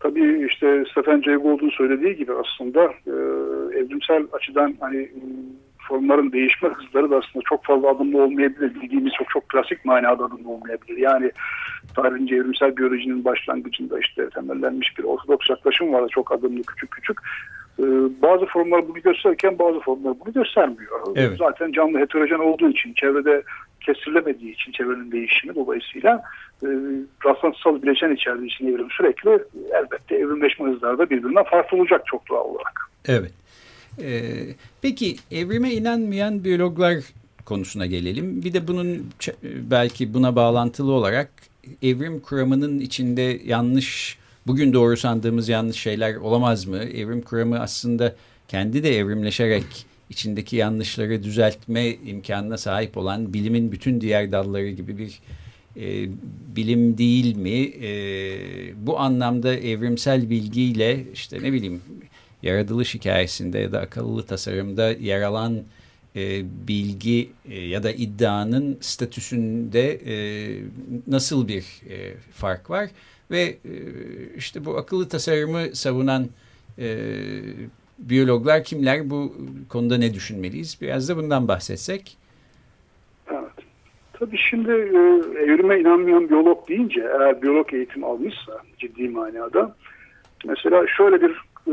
tabii 0.00 0.46
işte 0.46 0.84
Stephen 0.90 1.22
Jay 1.22 1.34
Gould'un 1.34 1.70
söylediği 1.70 2.16
gibi 2.16 2.32
aslında 2.32 2.84
e, 2.84 3.14
evrimsel 3.78 4.26
açıdan 4.32 4.76
hani 4.80 5.10
formların 5.90 6.32
değişme 6.32 6.68
hızları 6.68 7.10
da 7.10 7.16
aslında 7.16 7.44
çok 7.48 7.64
fazla 7.64 7.88
adımlı 7.90 8.22
olmayabilir. 8.22 8.74
Bildiğimiz 8.74 9.12
çok 9.18 9.28
çok 9.30 9.48
klasik 9.48 9.84
manada 9.84 10.24
adımlı 10.24 10.50
olmayabilir. 10.50 10.96
Yani 10.96 11.30
tarihince 11.96 12.36
evrimsel 12.36 12.76
biyolojinin 12.76 13.24
başlangıcında 13.24 13.98
işte 13.98 14.28
temellenmiş 14.28 14.98
bir 14.98 15.04
ortodoks 15.04 15.50
yaklaşım 15.50 15.92
vardı. 15.92 16.06
Çok 16.10 16.32
adımlı 16.32 16.62
küçük 16.62 16.90
küçük. 16.90 17.18
Ee, 17.78 17.84
bazı 18.22 18.46
formlar 18.46 18.88
bunu 18.88 19.00
gösterirken 19.00 19.58
bazı 19.58 19.80
formlar 19.80 20.14
bunu 20.24 20.32
göstermiyor. 20.32 21.00
Evet. 21.16 21.38
Zaten 21.38 21.72
canlı 21.72 21.98
heterojen 21.98 22.38
olduğu 22.38 22.68
için, 22.68 22.94
çevrede 22.94 23.42
kestirilemediği 23.80 24.52
için 24.52 24.72
çevrenin 24.72 25.12
değişimi 25.12 25.54
dolayısıyla 25.54 26.22
e, 26.62 26.68
rastlantısal 27.26 27.82
bileşen 27.82 28.14
içerdiği 28.14 28.46
için 28.50 28.66
evrim 28.66 28.90
sürekli 28.90 29.30
elbette 29.72 30.14
evrimleşme 30.14 30.70
hızları 30.70 30.98
da 30.98 31.10
birbirinden 31.10 31.44
farklı 31.44 31.78
olacak 31.78 32.02
çok 32.06 32.28
doğal 32.28 32.44
olarak. 32.44 32.90
Evet. 33.08 33.39
Ee, 34.02 34.46
peki 34.82 35.16
evrime 35.30 35.74
inanmayan 35.74 36.44
biyologlar 36.44 36.96
konusuna 37.44 37.86
gelelim. 37.86 38.42
Bir 38.44 38.52
de 38.52 38.68
bunun 38.68 39.06
belki 39.70 40.14
buna 40.14 40.36
bağlantılı 40.36 40.92
olarak 40.92 41.30
evrim 41.82 42.20
kuramının 42.20 42.80
içinde 42.80 43.40
yanlış, 43.46 44.18
bugün 44.46 44.72
doğru 44.72 44.96
sandığımız 44.96 45.48
yanlış 45.48 45.76
şeyler 45.76 46.14
olamaz 46.14 46.66
mı? 46.66 46.78
Evrim 46.78 47.22
kuramı 47.22 47.60
aslında 47.60 48.14
kendi 48.48 48.82
de 48.82 48.98
evrimleşerek 48.98 49.64
içindeki 50.10 50.56
yanlışları 50.56 51.22
düzeltme 51.22 51.94
imkanına 51.94 52.58
sahip 52.58 52.96
olan 52.96 53.34
bilimin 53.34 53.72
bütün 53.72 54.00
diğer 54.00 54.32
dalları 54.32 54.70
gibi 54.70 54.98
bir 54.98 55.20
e, 55.76 56.08
bilim 56.56 56.98
değil 56.98 57.36
mi? 57.36 57.72
E, 57.86 57.86
bu 58.86 59.00
anlamda 59.00 59.54
evrimsel 59.54 60.30
bilgiyle 60.30 61.04
işte 61.12 61.42
ne 61.42 61.52
bileyim 61.52 61.80
yaratılış 62.42 62.94
hikayesinde 62.94 63.58
ya 63.58 63.72
da 63.72 63.80
akıllı 63.80 64.22
tasarımda 64.22 64.90
yer 64.90 65.22
alan 65.22 65.62
e, 66.16 66.42
bilgi 66.68 67.30
e, 67.50 67.60
ya 67.60 67.82
da 67.82 67.92
iddianın 67.92 68.78
statüsünde 68.80 69.90
e, 69.90 70.14
nasıl 71.06 71.48
bir 71.48 71.64
e, 71.90 72.14
fark 72.32 72.70
var? 72.70 72.90
Ve 73.30 73.42
e, 73.42 73.74
işte 74.36 74.64
bu 74.64 74.76
akıllı 74.76 75.08
tasarımı 75.08 75.76
savunan 75.76 76.26
e, 76.78 77.06
biyologlar 77.98 78.64
kimler? 78.64 79.10
Bu 79.10 79.34
konuda 79.68 79.98
ne 79.98 80.14
düşünmeliyiz? 80.14 80.78
Biraz 80.80 81.08
da 81.08 81.16
bundan 81.16 81.48
bahsetsek. 81.48 82.16
Tabii 84.20 84.38
şimdi 84.38 84.70
e, 84.70 84.98
evrime 85.42 85.80
inanmayan 85.80 86.30
biyolog 86.30 86.68
deyince 86.68 87.00
eğer 87.00 87.42
biyolog 87.42 87.74
eğitim 87.74 88.04
almışsa 88.04 88.52
ciddi 88.78 89.08
manada 89.08 89.76
mesela 90.44 90.86
şöyle 90.96 91.20
bir 91.20 91.49
e, 91.66 91.72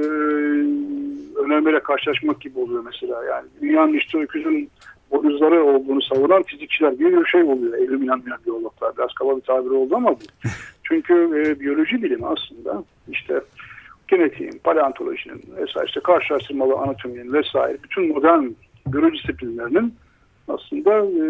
önermeyle 1.38 1.80
karşılaşmak 1.80 2.42
gibi 2.42 2.60
oluyor 2.60 2.84
mesela. 2.86 3.24
Yani 3.24 3.48
dünyanın 3.62 3.94
işte 3.94 4.18
öküzün 4.18 4.70
boynuzları 5.12 5.64
olduğunu 5.64 6.02
savunan 6.02 6.44
fizikçiler 6.44 6.92
gibi 6.92 7.18
bir 7.18 7.26
şey 7.26 7.44
oluyor. 7.44 7.74
Evrim 7.78 8.04
inanmayan 8.04 8.40
biyologlar. 8.46 8.98
Biraz 8.98 9.14
kaba 9.14 9.38
bir 9.38 9.42
tabiri 9.42 9.74
oldu 9.74 9.96
ama 9.96 10.12
bu. 10.12 10.20
Çünkü 10.84 11.14
e, 11.14 11.60
biyoloji 11.60 12.04
bilimi 12.04 12.26
aslında 12.26 12.84
işte 13.12 13.42
genetiğin, 14.08 14.62
paleontolojinin 14.64 15.44
vesaire 15.58 15.88
işte 15.88 16.00
karşılaştırmalı 16.00 16.74
anatominin 16.76 17.34
vesaire 17.34 17.78
bütün 17.84 18.08
modern 18.08 18.44
biyoloji 18.88 19.24
disiplinlerinin 19.24 19.96
aslında 20.48 20.98
e, 20.98 21.24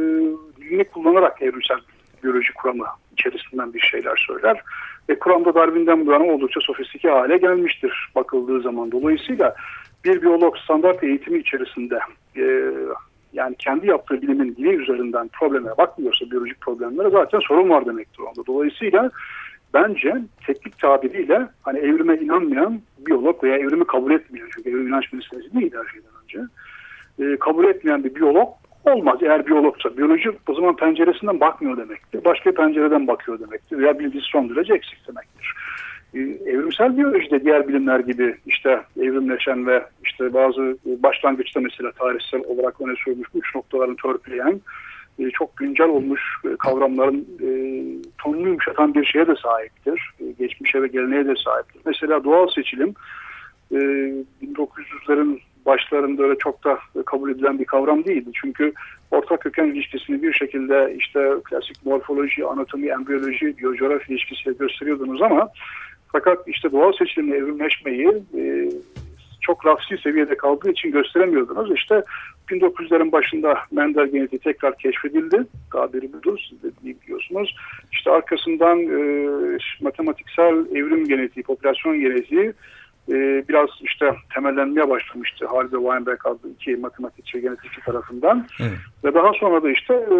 dilini 0.58 0.84
kullanarak 0.84 1.42
evrimsel 1.42 1.78
biyoloji 2.24 2.54
kuramı 2.54 2.86
içerisinden 3.12 3.74
bir 3.74 3.80
şeyler 3.80 4.26
söyler. 4.28 4.62
Ve 5.10 5.20
Kur'an'da 5.20 5.56
Darwin'den 5.56 6.06
bu 6.06 6.12
yana 6.12 6.24
oldukça 6.24 6.60
sofistike 6.60 7.10
hale 7.10 7.38
gelmiştir 7.38 8.10
bakıldığı 8.16 8.62
zaman. 8.62 8.92
Dolayısıyla 8.92 9.56
bir 10.06 10.22
biyolog 10.22 10.58
standart 10.58 11.04
eğitimi 11.04 11.40
içerisinde 11.40 12.00
e, 12.38 12.72
yani 13.34 13.56
kendi 13.60 13.88
yaptığı 13.88 14.22
bilimin 14.22 14.56
dili 14.56 14.76
üzerinden 14.76 15.28
probleme 15.28 15.78
bakmıyorsa 15.78 16.32
biyolojik 16.32 16.62
problemlere 16.62 17.10
zaten 17.10 17.40
sorun 17.40 17.70
var 17.70 17.86
demektir 17.86 18.20
onda. 18.20 18.46
Dolayısıyla 18.48 19.12
bence 19.74 20.16
teknik 20.48 20.80
tabiriyle 20.80 21.48
hani 21.62 21.80
evrime 21.80 22.18
inanmayan 22.18 22.82
biyolog 22.98 23.44
veya 23.44 23.58
evrimi 23.58 23.88
kabul 23.88 24.12
etmeyen 24.12 24.48
çünkü 24.56 24.70
evrim 24.70 24.88
inanç 24.88 25.14
meselesi 25.14 25.54
değil 25.54 25.74
her 25.76 25.92
şeyden 25.92 26.12
önce 26.24 26.40
e, 27.20 27.38
kabul 27.40 27.66
etmeyen 27.66 28.04
bir 28.04 28.16
biyolog 28.16 28.50
Olmaz 28.88 29.20
eğer 29.22 29.48
biyologsa. 29.48 29.98
Biyoloji 29.98 30.32
o 30.48 30.54
zaman 30.54 30.76
penceresinden 30.76 31.40
bakmıyor 31.40 31.78
demektir. 31.78 32.26
Başka 32.26 32.52
pencereden 32.52 33.08
bakıyor 33.08 33.40
demektir. 33.40 33.78
Veya 33.78 34.00
bilgisi 34.00 34.26
son 34.26 34.50
derece 34.50 34.74
eksik 34.74 35.08
demektir. 35.08 35.54
e, 36.14 36.20
evrimsel 36.52 36.98
biyolojide 36.98 37.44
diğer 37.44 37.68
bilimler 37.68 38.00
gibi 38.00 38.36
işte 38.46 38.82
evrimleşen 39.00 39.68
ve 39.68 39.84
işte 40.06 40.34
bazı 40.34 40.78
başlangıçta 40.86 41.60
mesela 41.60 41.92
tarihsel 41.92 42.42
olarak 42.48 42.82
öne 42.82 42.96
sürülmüş 42.96 43.28
uç 43.34 43.56
noktalarını 43.56 43.96
törpüleyen 43.96 44.62
e, 45.20 45.30
çok 45.30 45.58
güncel 45.58 45.88
olmuş 45.88 46.22
e, 46.46 46.56
kavramların 46.60 47.28
e, 47.42 47.50
tonunu 48.18 48.48
yumuşatan 48.48 48.94
bir 48.94 49.06
şeye 49.06 49.28
de 49.28 49.36
sahiptir. 49.36 50.12
E, 50.20 50.24
geçmişe 50.40 50.82
ve 50.82 50.88
geleneğe 50.88 51.26
de 51.26 51.36
sahiptir. 51.46 51.82
Mesela 51.86 52.24
doğal 52.24 52.48
seçilim 52.48 52.94
e, 53.72 53.76
1900'lerin 53.76 55.40
başlarında 55.68 56.24
öyle 56.24 56.38
çok 56.38 56.64
da 56.64 56.80
kabul 57.06 57.32
edilen 57.32 57.60
bir 57.60 57.66
kavram 57.66 58.06
değildi. 58.06 58.30
Çünkü 58.42 58.74
ortak 59.12 59.42
köken 59.42 59.66
ilişkisini 59.66 60.24
bir 60.24 60.34
şekilde 60.34 60.96
işte 60.98 61.32
klasik 61.44 61.86
morfoloji, 61.86 62.46
anatomi, 62.46 62.88
embriyoloji, 62.88 63.58
biyocoğrafya 63.58 64.16
ilişkisiyle 64.16 64.56
gösteriyordunuz 64.60 65.22
ama 65.22 65.50
fakat 66.12 66.48
işte 66.48 66.72
doğal 66.72 66.92
seçilimle 66.92 67.36
evrimleşmeyi 67.38 68.08
e, 68.38 68.70
çok 69.42 69.66
rafsi 69.66 69.98
seviyede 69.98 70.38
kaldığı 70.38 70.72
için 70.72 70.92
gösteremiyordunuz. 70.92 71.72
İşte 71.76 72.04
1900'lerin 72.50 73.12
başında 73.12 73.58
Mendel 73.72 74.08
genetiği 74.08 74.40
tekrar 74.40 74.78
keşfedildi. 74.78 75.44
Tabiri 75.72 76.14
budur, 76.14 76.40
siz 76.50 76.64
de 76.64 76.68
biliyorsunuz. 76.84 77.56
İşte 77.92 78.12
arkasından 78.12 78.80
e, 78.80 79.00
matematiksel 79.82 80.76
evrim 80.76 81.08
genetiği, 81.08 81.44
popülasyon 81.44 82.00
genetiği 82.00 82.54
e, 83.10 83.46
biraz 83.50 83.70
işte 83.82 84.16
temellenmeye 84.34 84.90
başlamıştı. 84.90 85.48
Halide 85.48 85.78
Weinberg 85.78 86.26
adlı 86.26 86.50
iki 86.50 86.76
matematikçi 86.76 87.42
genetikçi 87.42 87.82
tarafından. 87.82 88.48
Evet. 88.60 88.72
Ve 89.04 89.14
daha 89.14 89.34
sonra 89.34 89.64
da 89.64 89.72
işte 89.72 89.94
e, 89.94 90.16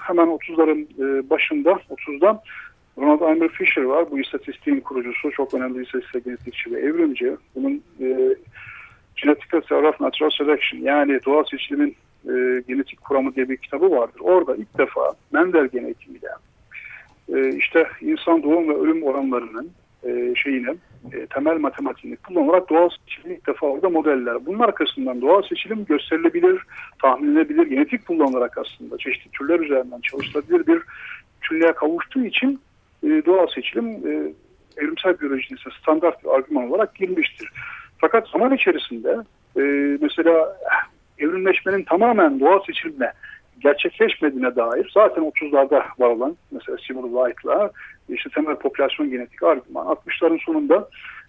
hemen 0.00 0.26
30'ların 0.26 0.86
e, 0.98 1.30
başında 1.30 1.70
30'da 1.70 2.42
Ronald 2.98 3.20
Eimer 3.20 3.48
Fisher 3.48 3.82
var. 3.82 4.10
Bu 4.10 4.20
istatistiğin 4.20 4.80
kurucusu. 4.80 5.30
Çok 5.30 5.54
önemli 5.54 5.82
istatistik 5.82 6.24
genetikçi 6.24 6.72
ve 6.72 6.80
evrimci. 6.80 7.36
Bunun 7.54 7.82
e, 8.00 8.36
Genetical 9.22 9.60
Theory 9.60 9.86
of 9.86 10.00
Natural 10.00 10.30
Selection 10.30 10.80
yani 10.80 11.20
doğal 11.26 11.44
seçilimin 11.44 11.96
e, 12.24 12.62
genetik 12.68 13.00
kuramı 13.00 13.34
diye 13.34 13.48
bir 13.48 13.56
kitabı 13.56 13.90
vardır. 13.90 14.20
Orada 14.20 14.56
ilk 14.56 14.78
defa 14.78 15.12
Mendel 15.32 15.66
genetiğiyle 15.66 16.28
e, 17.34 17.56
işte 17.56 17.86
insan 18.00 18.42
doğum 18.42 18.68
ve 18.68 18.74
ölüm 18.74 19.02
oranlarının 19.02 19.70
e, 20.04 20.34
şeyini 20.34 20.76
e, 21.12 21.26
temel 21.26 21.58
matematiğini 21.58 22.16
kullanarak 22.16 22.70
doğal 22.70 22.88
seçilim 22.88 23.32
ilk 23.32 23.46
defa 23.46 23.66
orada 23.66 23.88
modeller. 23.88 24.46
Bunun 24.46 24.58
arkasından 24.58 25.20
doğal 25.20 25.42
seçilim 25.42 25.84
gösterilebilir, 25.84 26.62
tahmin 27.02 27.36
edilebilir, 27.36 27.66
genetik 27.66 28.06
kullanılarak 28.06 28.58
aslında 28.58 28.98
çeşitli 28.98 29.30
türler 29.30 29.60
üzerinden 29.60 30.00
çalışılabilir 30.00 30.66
bir 30.66 30.82
türlüğe 31.40 31.72
kavuştuğu 31.72 32.24
için 32.24 32.60
e, 33.02 33.08
doğal 33.26 33.46
seçilim 33.46 33.86
e, 33.86 34.32
evrimsel 34.76 35.20
biyolojinin 35.20 35.60
standart 35.82 36.24
bir 36.24 36.28
argüman 36.28 36.70
olarak 36.70 36.94
girmiştir. 36.94 37.50
Fakat 37.98 38.28
zaman 38.28 38.54
içerisinde 38.54 39.16
e, 39.56 39.62
mesela 40.00 40.58
evrimleşmenin 41.18 41.82
tamamen 41.82 42.40
doğal 42.40 42.60
seçilimle 42.66 43.12
gerçekleşmediğine 43.60 44.56
dair 44.56 44.90
zaten 44.94 45.24
30'larda 45.24 45.82
var 45.98 46.10
olan 46.10 46.36
mesela 46.50 46.78
Seymour 46.86 47.26
White'la 47.26 47.70
işte 48.08 48.30
temel 48.30 48.56
popülasyon 48.56 49.10
genetik 49.10 49.42
argüman 49.42 49.86
60'ların 49.86 50.44
sonunda 50.44 50.88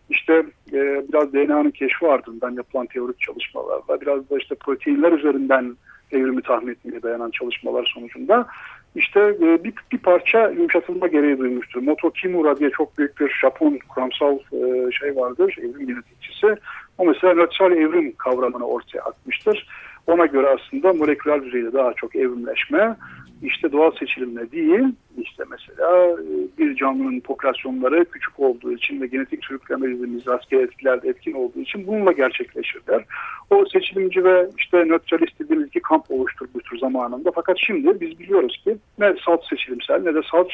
işte 0.10 0.34
e, 0.74 1.04
biraz 1.10 1.34
DNA'nın 1.34 1.72
keşfi 1.72 2.08
ardından 2.08 2.52
yapılan 2.52 2.86
teorik 2.86 3.20
çalışmalarla 3.20 4.02
biraz 4.02 4.30
da 4.30 4.38
işte 4.38 4.56
proteinler 4.56 5.12
üzerinden 5.12 5.76
evrimi 6.12 6.42
tahmin 6.42 6.72
etmeye 6.72 7.02
dayanan 7.02 7.32
çalışmalar 7.32 7.92
sonucunda 7.94 8.48
işte 8.96 9.20
e, 9.20 9.64
bir, 9.64 9.74
bir 9.92 9.98
parça 9.98 10.50
yumuşatılma 10.50 11.08
gereği 11.08 11.38
duymuştur. 11.38 11.82
Moto 11.82 12.12
Kimura 12.12 12.58
diye 12.58 12.70
çok 12.70 12.98
büyük 12.98 13.20
bir 13.20 13.30
Japon 13.42 13.80
kuramsal 13.90 14.36
e, 14.36 14.92
şey 14.92 15.16
vardır, 15.16 15.56
evrim 15.60 15.88
genetikçisi. 15.88 16.56
O 16.98 17.06
mesela 17.06 17.34
nötral 17.34 17.72
evrim 17.72 18.16
kavramını 18.18 18.68
ortaya 18.68 19.02
atmıştır. 19.02 19.68
Ona 20.10 20.26
göre 20.26 20.48
aslında 20.48 20.94
moleküler 20.94 21.46
düzeyde 21.46 21.74
daha 21.74 21.94
çok 21.94 22.16
evrimleşme, 22.16 22.96
işte 23.42 23.72
doğal 23.72 23.92
seçilimle 23.92 24.52
değil, 24.52 24.84
işte 25.18 25.44
mesela 25.50 26.08
e, 26.08 26.58
bir 26.58 26.76
canlının 26.76 27.20
popülasyonları 27.20 28.06
küçük 28.06 28.40
olduğu 28.40 28.72
için 28.72 29.02
ve 29.02 29.08
genetik 29.08 29.46
sürükleme 29.46 29.88
dediğimiz 29.88 30.28
rastgele 30.28 30.62
etkilerde 30.62 31.10
etkin 31.10 31.34
olduğu 31.34 31.60
için 31.60 31.88
bununla 31.88 32.12
gerçekleşirler. 32.12 33.06
O 33.50 33.66
seçilimci 33.66 34.24
ve 34.24 34.48
işte 34.58 34.78
nötralist 34.78 35.40
dediğimiz 35.40 35.68
iki 35.68 35.80
kamp 35.80 36.12
oluşturmuştur 36.12 36.78
zamanında. 36.78 37.32
Fakat 37.36 37.58
şimdi 37.60 38.02
biz 38.02 38.20
biliyoruz 38.20 38.62
ki 38.64 38.78
ne 39.00 39.16
salt 39.26 39.46
seçilimsel 39.50 40.02
ne 40.04 40.16
de 40.16 40.22
salt 40.32 40.50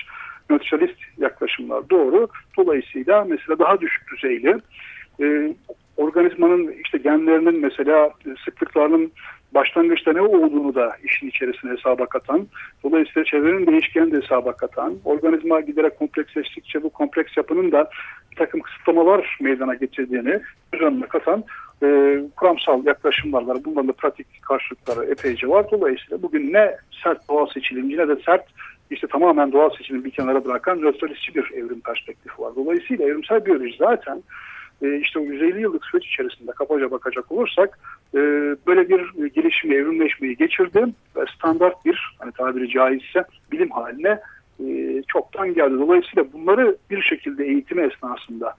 nötralist 0.50 1.00
yaklaşımlar 1.18 1.90
doğru. 1.90 2.28
Dolayısıyla 2.58 3.26
mesela 3.30 3.60
daha 3.60 3.82
düşük 3.82 4.12
düzeyli 4.12 4.58
e, 5.22 5.56
organizmanın 5.98 6.74
işte 6.84 6.98
genlerinin 6.98 7.60
mesela 7.60 8.10
sıklıklarının 8.46 9.12
başlangıçta 9.56 10.14
ne 10.14 10.22
olduğunu 10.22 10.76
da 10.76 10.92
işin 11.04 11.28
içerisine 11.28 11.72
hesaba 11.72 12.06
katan, 12.06 12.48
dolayısıyla 12.84 13.26
çevrenin 13.26 13.68
değişkenini 13.68 14.12
de 14.12 14.22
hesaba 14.22 14.52
katan, 14.52 14.96
organizma 15.06 15.62
giderek 15.62 16.00
kompleksleştikçe 16.00 16.84
bu 16.84 16.90
kompleks 16.90 17.38
yapının 17.38 17.72
da 17.72 17.90
bir 18.32 18.36
takım 18.36 18.62
kısıtlamalar 18.62 19.38
meydana 19.42 19.76
getirdiğini 19.76 20.40
göz 20.72 20.82
önüne 20.82 21.08
katan 21.08 21.44
e, 21.84 22.20
kuramsal 22.36 22.86
yaklaşımlar 22.86 23.44
var. 23.44 23.58
Bunların 23.66 23.88
da 23.88 23.94
pratik 23.94 24.42
karşılıkları 24.42 25.06
epeyce 25.06 25.48
var. 25.48 25.66
Dolayısıyla 25.72 26.22
bugün 26.22 26.54
ne 26.54 26.76
sert 27.04 27.30
doğal 27.30 27.48
seçilimci 27.48 27.98
ne 27.98 28.08
de 28.08 28.16
sert 28.26 28.46
işte 28.90 29.08
tamamen 29.08 29.52
doğal 29.52 29.70
seçilimi 29.70 30.06
bir 30.06 30.12
kenara 30.12 30.46
bırakan 30.46 30.82
nötralistçi 30.82 31.36
bir 31.36 31.52
evrim 31.52 31.82
perspektifi 31.82 32.42
var. 32.42 32.54
Dolayısıyla 32.56 33.06
evrimsel 33.06 33.46
biyoloji 33.46 33.76
zaten 33.80 34.24
e, 34.82 35.00
işte 35.00 35.20
o 35.20 35.24
150 35.24 35.62
yıllık 35.62 35.86
süreç 35.86 36.06
içerisinde 36.06 36.52
kabaca 36.52 36.92
bakacak 36.92 37.32
olursak 37.32 37.80
e, 38.16 38.20
böyle 38.68 38.90
bir 38.90 39.26
gelişimi, 39.26 39.76
evrimleşmeyi 39.76 40.36
geçirdi 40.36 40.86
ve 41.16 41.26
standart 41.36 41.86
bir 41.86 42.16
hani 42.20 42.32
tabiri 42.32 42.70
caizse 42.70 43.26
bilim 43.52 43.70
haline 43.70 44.20
e, 44.66 45.02
çoktan 45.08 45.54
geldi. 45.54 45.74
Dolayısıyla 45.80 46.34
bunları 46.34 46.78
bir 46.90 47.02
şekilde 47.02 47.46
eğitimi 47.46 47.82
esnasında 47.82 48.56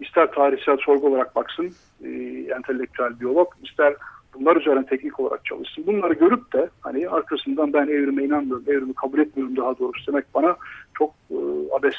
ister 0.00 0.32
tarihsel 0.32 0.76
sorgu 0.76 1.06
olarak 1.06 1.36
baksın 1.36 1.72
e, 2.04 2.08
entelektüel 2.56 3.20
biyolog, 3.20 3.48
ister 3.62 3.94
bunlar 4.34 4.56
üzerine 4.56 4.86
teknik 4.86 5.20
olarak 5.20 5.44
çalışsın. 5.44 5.86
Bunları 5.86 6.14
görüp 6.14 6.52
de 6.52 6.68
hani 6.80 7.08
arkasından 7.08 7.72
ben 7.72 7.86
evrime 7.86 8.24
inanmıyorum, 8.24 8.64
evrimi 8.68 8.94
kabul 8.94 9.18
etmiyorum 9.18 9.56
daha 9.56 9.78
doğrusu 9.78 10.12
demek 10.12 10.24
bana 10.34 10.56
çok 10.98 11.14
e, 11.30 11.36
abes 11.78 11.94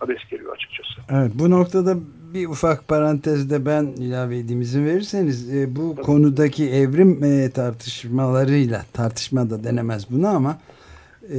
abes 0.00 0.18
geliyor 0.30 0.56
açıkçası. 0.56 1.00
Evet 1.10 1.32
bu 1.34 1.50
noktada 1.50 1.96
bir 2.34 2.48
ufak 2.48 2.88
parantezde 2.88 3.66
ben 3.66 3.84
ilave 3.84 4.38
edeyim 4.38 4.60
izin 4.60 4.86
verirseniz 4.86 5.54
e, 5.54 5.76
bu 5.76 5.94
Tabii. 5.94 6.06
konudaki 6.06 6.70
evrim 6.70 7.24
e, 7.24 7.50
tartışmalarıyla 7.50 8.84
tartışma 8.92 9.50
da 9.50 9.64
denemez 9.64 10.10
bunu 10.10 10.28
ama 10.28 10.58
e, 11.32 11.38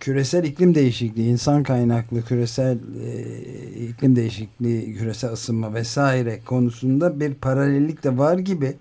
küresel 0.00 0.44
iklim 0.44 0.74
değişikliği, 0.74 1.28
insan 1.28 1.62
kaynaklı 1.62 2.22
küresel 2.22 2.78
e, 3.04 3.84
iklim 3.88 4.16
değişikliği, 4.16 4.94
küresel 4.94 5.32
ısınma 5.32 5.74
vesaire 5.74 6.40
konusunda 6.46 7.20
bir 7.20 7.34
paralellik 7.34 8.04
de 8.04 8.18
var 8.18 8.38
gibi. 8.38 8.74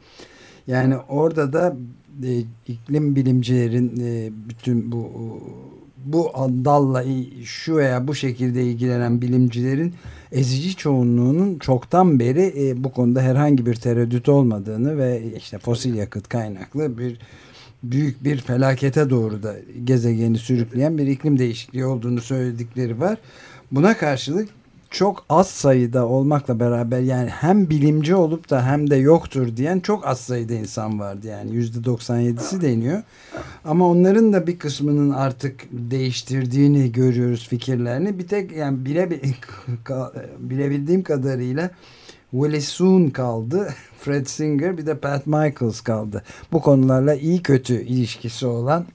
Yani 0.68 0.98
orada 0.98 1.54
da 1.54 1.76
e, 2.24 2.44
iklim 2.68 3.16
bilimcilerin 3.16 4.00
e, 4.00 4.30
bütün 4.50 4.92
bu 4.92 5.12
bu 6.06 6.32
dalla 6.66 7.04
şu 7.44 7.76
veya 7.76 8.08
bu 8.08 8.16
şekilde 8.16 8.64
ilgilenen 8.64 9.22
bilimcilerin 9.22 9.94
ezici 10.32 10.76
çoğunluğunun 10.76 11.60
çoktan 11.60 12.20
beri 12.20 12.54
e, 12.58 12.84
bu 12.84 12.92
konuda 12.92 13.22
herhangi 13.22 13.66
bir 13.66 13.76
tereddüt 13.76 14.30
olmadığını 14.30 14.98
ve 14.98 15.22
işte 15.38 15.58
fosil 15.60 15.94
yakıt 15.94 16.30
kaynaklı 16.30 16.98
bir 16.98 17.20
büyük 17.84 18.24
bir 18.24 18.38
felakete 18.38 19.10
doğru 19.10 19.44
da 19.44 19.56
gezegeni 19.84 20.38
sürükleyen 20.38 20.98
bir 20.98 21.08
iklim 21.08 21.40
değişikliği 21.40 21.86
olduğunu 21.86 22.22
söyledikleri 22.22 23.00
var. 23.00 23.18
Buna 23.72 23.98
karşılık 23.98 24.50
çok 24.92 25.26
az 25.30 25.50
sayıda 25.50 26.08
olmakla 26.08 26.60
beraber 26.60 27.00
yani 27.00 27.30
hem 27.30 27.70
bilimci 27.70 28.16
olup 28.16 28.50
da 28.50 28.66
hem 28.66 28.90
de 28.90 28.96
yoktur 28.96 29.58
diyen 29.58 29.80
çok 29.80 30.08
az 30.08 30.20
sayıda 30.20 30.54
insan 30.54 31.00
vardı 31.00 31.28
yani 31.28 31.56
yüzde 31.56 31.90
97'si 31.90 32.62
deniyor. 32.62 33.04
Ama 33.66 33.88
onların 33.88 34.34
da 34.34 34.48
bir 34.48 34.60
kısmının 34.60 35.10
artık 35.10 35.62
değiştirdiğini 35.72 36.92
görüyoruz 36.92 37.48
fikirlerini. 37.48 38.20
Bir 38.20 38.28
tek 38.28 38.52
yani 38.52 38.86
bile, 38.86 39.10
bilebildiğim 40.40 41.04
kadarıyla 41.04 41.72
Willie 42.32 42.62
Soon 42.62 43.10
kaldı. 43.10 43.74
Fred 44.00 44.26
Singer 44.26 44.78
bir 44.78 44.86
de 44.86 44.98
Pat 44.98 45.28
Michaels 45.28 45.82
kaldı. 45.82 46.24
Bu 46.52 46.62
konularla 46.62 47.16
iyi 47.16 47.44
kötü 47.44 47.82
ilişkisi 47.82 48.46
olan 48.46 48.86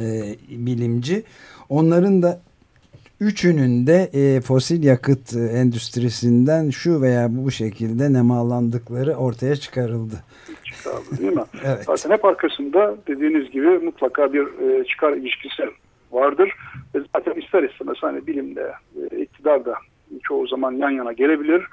e, 0.00 0.36
bilimci. 0.48 1.24
Onların 1.68 2.22
da 2.22 2.40
Üçünün 3.20 3.86
de 3.86 4.08
e, 4.12 4.40
fosil 4.40 4.84
yakıt 4.84 5.36
e, 5.36 5.40
endüstrisinden 5.40 6.70
şu 6.70 7.02
veya 7.02 7.28
bu 7.30 7.50
şekilde 7.50 8.12
nemalandıkları 8.12 9.14
ortaya 9.14 9.56
çıkarıldı. 9.56 10.14
Çıkarıldı 10.64 11.18
değil 11.18 11.32
mi? 11.32 11.42
evet. 11.64 11.84
Zaten 11.86 12.10
hep 12.10 12.24
arkasında 12.24 12.96
dediğiniz 13.08 13.50
gibi 13.50 13.68
mutlaka 13.68 14.32
bir 14.32 14.40
e, 14.40 14.84
çıkar 14.84 15.12
ilişkisi 15.12 15.62
vardır. 16.12 16.52
Ve 16.94 16.98
zaten 17.14 17.40
ister 17.40 17.62
istemez 17.62 17.96
hani 18.00 18.26
bilimde, 18.26 18.72
e, 19.10 19.20
iktidarda 19.20 19.74
çoğu 20.22 20.46
zaman 20.46 20.72
yan 20.72 20.90
yana 20.90 21.12
gelebilir. 21.12 21.66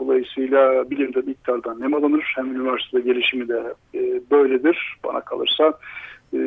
Dolayısıyla 0.00 0.90
bilimde 0.90 1.26
bir 1.26 1.32
iktidardan 1.32 1.80
nem 1.80 1.94
alınır. 1.94 2.32
Hem 2.36 2.56
üniversitede 2.56 3.00
gelişimi 3.00 3.48
de 3.48 3.62
e, 3.94 4.00
böyledir 4.30 4.96
bana 5.04 5.20
kalırsa. 5.20 5.74
E, 6.34 6.38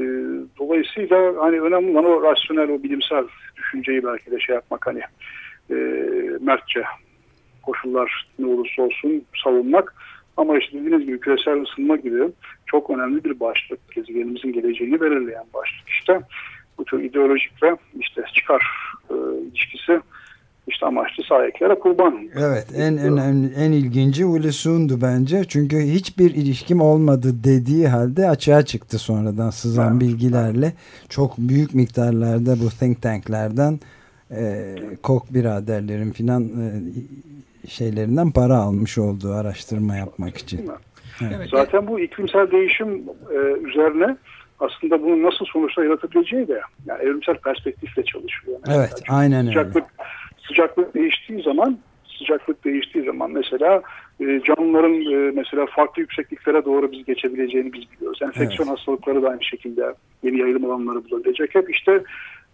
dolayısıyla 0.59 1.33
hani 1.39 1.61
önemli 1.61 1.97
olan 1.97 2.05
o 2.05 2.23
rasyonel, 2.23 2.69
o 2.69 2.83
bilimsel 2.83 3.23
düşünceyi 3.57 4.03
belki 4.03 4.31
de 4.31 4.39
şey 4.39 4.55
yapmak 4.55 4.87
hani 4.87 5.01
e, 5.69 5.75
mertçe 6.41 6.83
koşullar 7.63 8.27
ne 8.39 8.45
olursa 8.45 8.81
olsun 8.81 9.25
savunmak. 9.43 9.95
Ama 10.37 10.57
işte 10.57 10.77
dediğiniz 10.77 11.05
gibi 11.05 11.19
küresel 11.19 11.61
ısınma 11.61 11.95
gibi 11.95 12.23
çok 12.65 12.89
önemli 12.89 13.23
bir 13.23 13.39
başlık. 13.39 13.91
Gezegenimizin 13.95 14.53
geleceğini 14.53 15.01
belirleyen 15.01 15.45
başlık 15.53 15.89
işte. 15.89 16.21
Bu 16.77 16.85
tür 16.85 17.03
ideolojik 17.03 17.63
ve 17.63 17.75
işte 17.99 18.23
çıkar 18.33 18.63
e, 19.09 19.13
ilişkisi 19.47 20.01
işte 20.67 20.85
amaçlı 20.85 21.23
sahiplere 21.23 21.79
kurban. 21.79 22.29
Evet 22.35 22.67
en 22.75 22.97
önemli 22.97 23.53
en 23.53 23.71
ilginci 23.71 24.25
Ulusun'du 24.25 25.01
bence. 25.01 25.43
Çünkü 25.47 25.77
hiçbir 25.77 26.35
ilişkim 26.35 26.81
olmadı 26.81 27.27
dediği 27.43 27.87
halde 27.87 28.29
açığa 28.29 28.65
çıktı 28.65 28.99
sonradan 28.99 29.49
sızan 29.49 29.91
evet. 29.91 30.01
bilgilerle. 30.01 30.73
Çok 31.09 31.37
büyük 31.37 31.73
miktarlarda 31.73 32.55
bu 32.59 32.69
think 32.69 33.01
tanklerden 33.01 33.79
e, 34.31 34.75
Koch 35.03 35.23
biraderlerin 35.29 36.11
filan 36.11 36.43
e, 36.43 37.67
şeylerinden 37.67 38.31
para 38.31 38.55
almış 38.55 38.97
olduğu 38.97 39.33
araştırma 39.33 39.95
yapmak 39.95 40.37
için. 40.37 40.69
Evet. 41.21 41.49
Zaten 41.51 41.87
bu 41.87 41.99
iklimsel 41.99 42.51
değişim 42.51 43.03
e, 43.31 43.35
üzerine 43.69 44.17
aslında 44.59 45.01
bunun 45.03 45.23
nasıl 45.23 45.45
sonuçlar 45.45 45.83
yaratabileceği 45.83 46.47
de 46.47 46.61
yani 46.85 47.03
evrimsel 47.03 47.37
perspektifle 47.37 48.03
çalışıyor. 48.03 48.57
Yani 48.67 48.77
evet, 48.77 48.93
Çünkü 48.97 49.11
aynen 49.11 49.47
öyle. 49.47 49.59
Sıcaklık 49.59 49.85
değiştiği 50.95 51.43
zaman 51.43 51.79
sıcaklık 52.17 52.65
değiştiği 52.65 53.05
zaman 53.05 53.31
mesela 53.31 53.81
e, 54.19 54.41
canlıların 54.45 55.01
e, 55.01 55.31
mesela 55.31 55.65
farklı 55.65 56.01
yüksekliklere 56.01 56.65
doğru 56.65 56.91
biz 56.91 57.05
geçebileceğini 57.05 57.73
biz 57.73 57.83
biliyoruz. 57.91 58.19
Enfeksiyon 58.21 58.67
evet. 58.67 58.77
hastalıkları 58.77 59.21
da 59.23 59.29
aynı 59.29 59.43
şekilde 59.43 59.93
yeni 60.23 60.39
yayılım 60.39 60.65
alanları 60.65 61.09
bulabilecek. 61.09 61.55
Hep 61.55 61.69
işte 61.69 62.03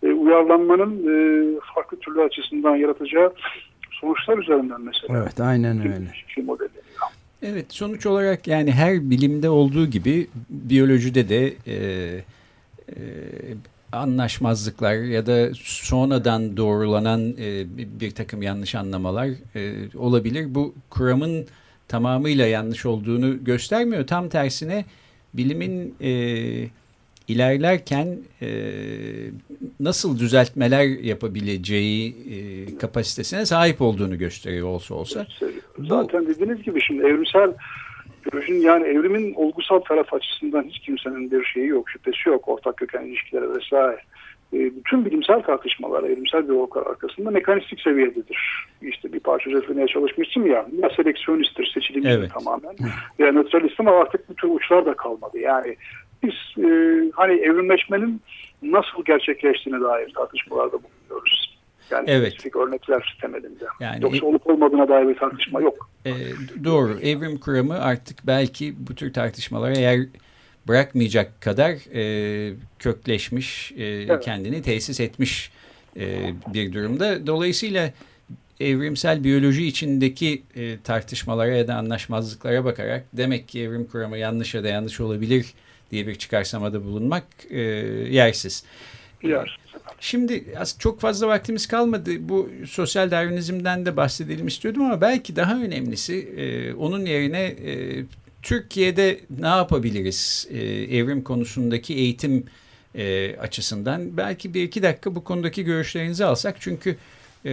e, 0.03 0.07
uyarlanmanın 0.07 0.93
e, 0.93 1.15
farklı 1.75 1.99
türlü 1.99 2.21
açısından 2.21 2.75
yaratacağı 2.75 3.33
sonuçlar 3.91 4.37
üzerinden 4.37 4.81
mesela. 4.81 5.19
Evet 5.23 5.39
aynen 5.39 5.79
öyle. 5.79 6.11
Şey 6.27 6.43
modeli. 6.43 6.69
Evet 7.43 7.65
sonuç 7.69 8.05
olarak 8.05 8.47
yani 8.47 8.71
her 8.71 9.09
bilimde 9.09 9.49
olduğu 9.49 9.85
gibi 9.85 10.27
biyolojide 10.49 11.29
de 11.29 11.53
e, 11.67 11.75
e, 12.87 13.01
anlaşmazlıklar 13.91 14.95
ya 14.95 15.25
da 15.25 15.49
sonradan 15.63 16.57
doğrulanan 16.57 17.33
e, 17.39 17.65
bir 17.99 18.11
takım 18.11 18.41
yanlış 18.41 18.75
anlamalar 18.75 19.27
e, 19.55 19.73
olabilir. 19.97 20.55
Bu 20.55 20.75
kuramın 20.89 21.45
tamamıyla 21.87 22.47
yanlış 22.47 22.85
olduğunu 22.85 23.43
göstermiyor. 23.43 24.07
Tam 24.07 24.29
tersine 24.29 24.85
bilimin 25.33 25.95
e, 26.01 26.11
ilerlerken 27.27 28.17
e, 28.41 28.49
nasıl 29.79 30.19
düzeltmeler 30.19 30.85
yapabileceği 30.85 32.15
e, 32.29 32.77
kapasitesine 32.77 33.45
sahip 33.45 33.81
olduğunu 33.81 34.17
gösteriyor 34.17 34.67
olsa 34.67 34.95
olsa. 34.95 35.27
Zaten 35.79 36.25
Bu, 36.25 36.29
dediğiniz 36.29 36.63
gibi 36.63 36.81
şimdi 36.81 37.03
evrimsel 37.03 37.53
biyolojinin 38.31 38.61
yani 38.61 38.87
evrimin 38.87 39.33
olgusal 39.33 39.79
taraf 39.79 40.13
açısından 40.13 40.63
hiç 40.63 40.79
kimsenin 40.79 41.31
bir 41.31 41.43
şeyi 41.45 41.67
yok, 41.67 41.89
şüphesi 41.89 42.29
yok. 42.29 42.47
Ortak 42.47 42.77
köken 42.77 43.01
ilişkileri 43.01 43.55
vesaire. 43.55 43.99
E, 44.53 44.57
bütün 44.57 45.05
bilimsel 45.05 45.41
tartışmalar, 45.41 46.03
evrimsel 46.03 46.47
biyologlar 46.49 46.85
arkasında 46.85 47.31
mekanistik 47.31 47.81
seviyededir. 47.81 48.67
İşte 48.81 49.13
bir 49.13 49.19
parça 49.19 49.49
özetlemeye 49.49 49.87
çalışmıştım 49.87 50.45
ya, 50.47 50.65
ya 50.81 50.89
seleksiyonisttir, 50.89 51.71
seçilimci 51.73 52.09
evet. 52.09 52.31
tamamen. 52.33 52.75
Ya 53.19 53.31
neutralist 53.31 53.79
ama 53.79 53.91
artık 53.91 54.29
bu 54.29 54.35
tür 54.35 54.49
uçlar 54.49 54.85
da 54.85 54.93
kalmadı. 54.93 55.39
Yani 55.39 55.75
biz 56.23 56.63
e, 56.65 56.69
hani 57.13 57.33
evrimleşmenin 57.33 58.21
nasıl 58.61 59.03
gerçekleştiğine 59.05 59.81
dair 59.81 60.13
tartışmalarda 60.13 60.77
bulunuyoruz. 60.83 61.46
Yani 61.91 62.09
evet. 62.09 62.27
spesifik 62.27 62.55
örnekler 62.55 63.17
temelinde. 63.21 63.65
Yani, 63.79 64.03
Yoksa 64.03 64.25
olup 64.25 64.47
olmadığına 64.47 64.89
dair 64.89 65.07
bir 65.07 65.15
tartışma 65.15 65.61
yok. 65.61 65.89
E, 66.05 66.11
doğru. 66.63 66.99
Evrim 66.99 67.37
kuramı 67.37 67.81
artık 67.81 68.27
belki 68.27 68.87
bu 68.87 68.95
tür 68.95 69.13
tartışmalara 69.13 69.77
yer 69.77 69.99
bırakmayacak 70.67 71.41
kadar 71.41 71.71
e, 71.93 72.53
kökleşmiş, 72.79 73.71
e, 73.71 73.85
evet. 73.85 74.25
kendini 74.25 74.61
tesis 74.61 74.99
etmiş 74.99 75.51
e, 75.99 76.33
bir 76.53 76.73
durumda. 76.73 77.27
Dolayısıyla 77.27 77.91
evrimsel 78.59 79.23
biyoloji 79.23 79.67
içindeki 79.67 80.43
e, 80.55 80.79
tartışmalara 80.83 81.51
ya 81.51 81.67
da 81.67 81.75
anlaşmazlıklara 81.75 82.65
bakarak 82.65 83.05
demek 83.13 83.47
ki 83.47 83.61
evrim 83.61 83.85
kuramı 83.85 84.17
yanlış 84.17 84.53
ya 84.53 84.63
da 84.63 84.67
yanlış 84.67 84.99
olabilir 84.99 85.53
diye 85.91 86.07
bir 86.07 86.15
çıkarsamada 86.15 86.83
bulunmak 86.83 87.23
e, 87.49 87.59
yersiz. 88.09 88.63
Yersiz. 89.23 89.57
Şimdi 89.99 90.43
çok 90.79 91.01
fazla 91.01 91.27
vaktimiz 91.27 91.67
kalmadı. 91.67 92.29
Bu 92.29 92.49
sosyal 92.67 93.11
darwinizmden 93.11 93.85
de 93.85 93.97
bahsedelim 93.97 94.47
istiyordum 94.47 94.81
ama 94.81 95.01
belki 95.01 95.35
daha 95.35 95.55
önemlisi 95.61 96.15
e, 96.37 96.73
onun 96.73 97.05
yerine 97.05 97.41
e, 97.41 98.03
Türkiye'de 98.41 99.19
ne 99.39 99.47
yapabiliriz 99.47 100.47
e, 100.51 100.57
evrim 100.97 101.23
konusundaki 101.23 101.93
eğitim 101.93 102.45
e, 102.95 103.35
açısından? 103.35 104.17
Belki 104.17 104.53
bir 104.53 104.63
iki 104.63 104.83
dakika 104.83 105.15
bu 105.15 105.23
konudaki 105.23 105.63
görüşlerinizi 105.63 106.25
alsak. 106.25 106.55
Çünkü 106.59 106.95
e, 107.45 107.49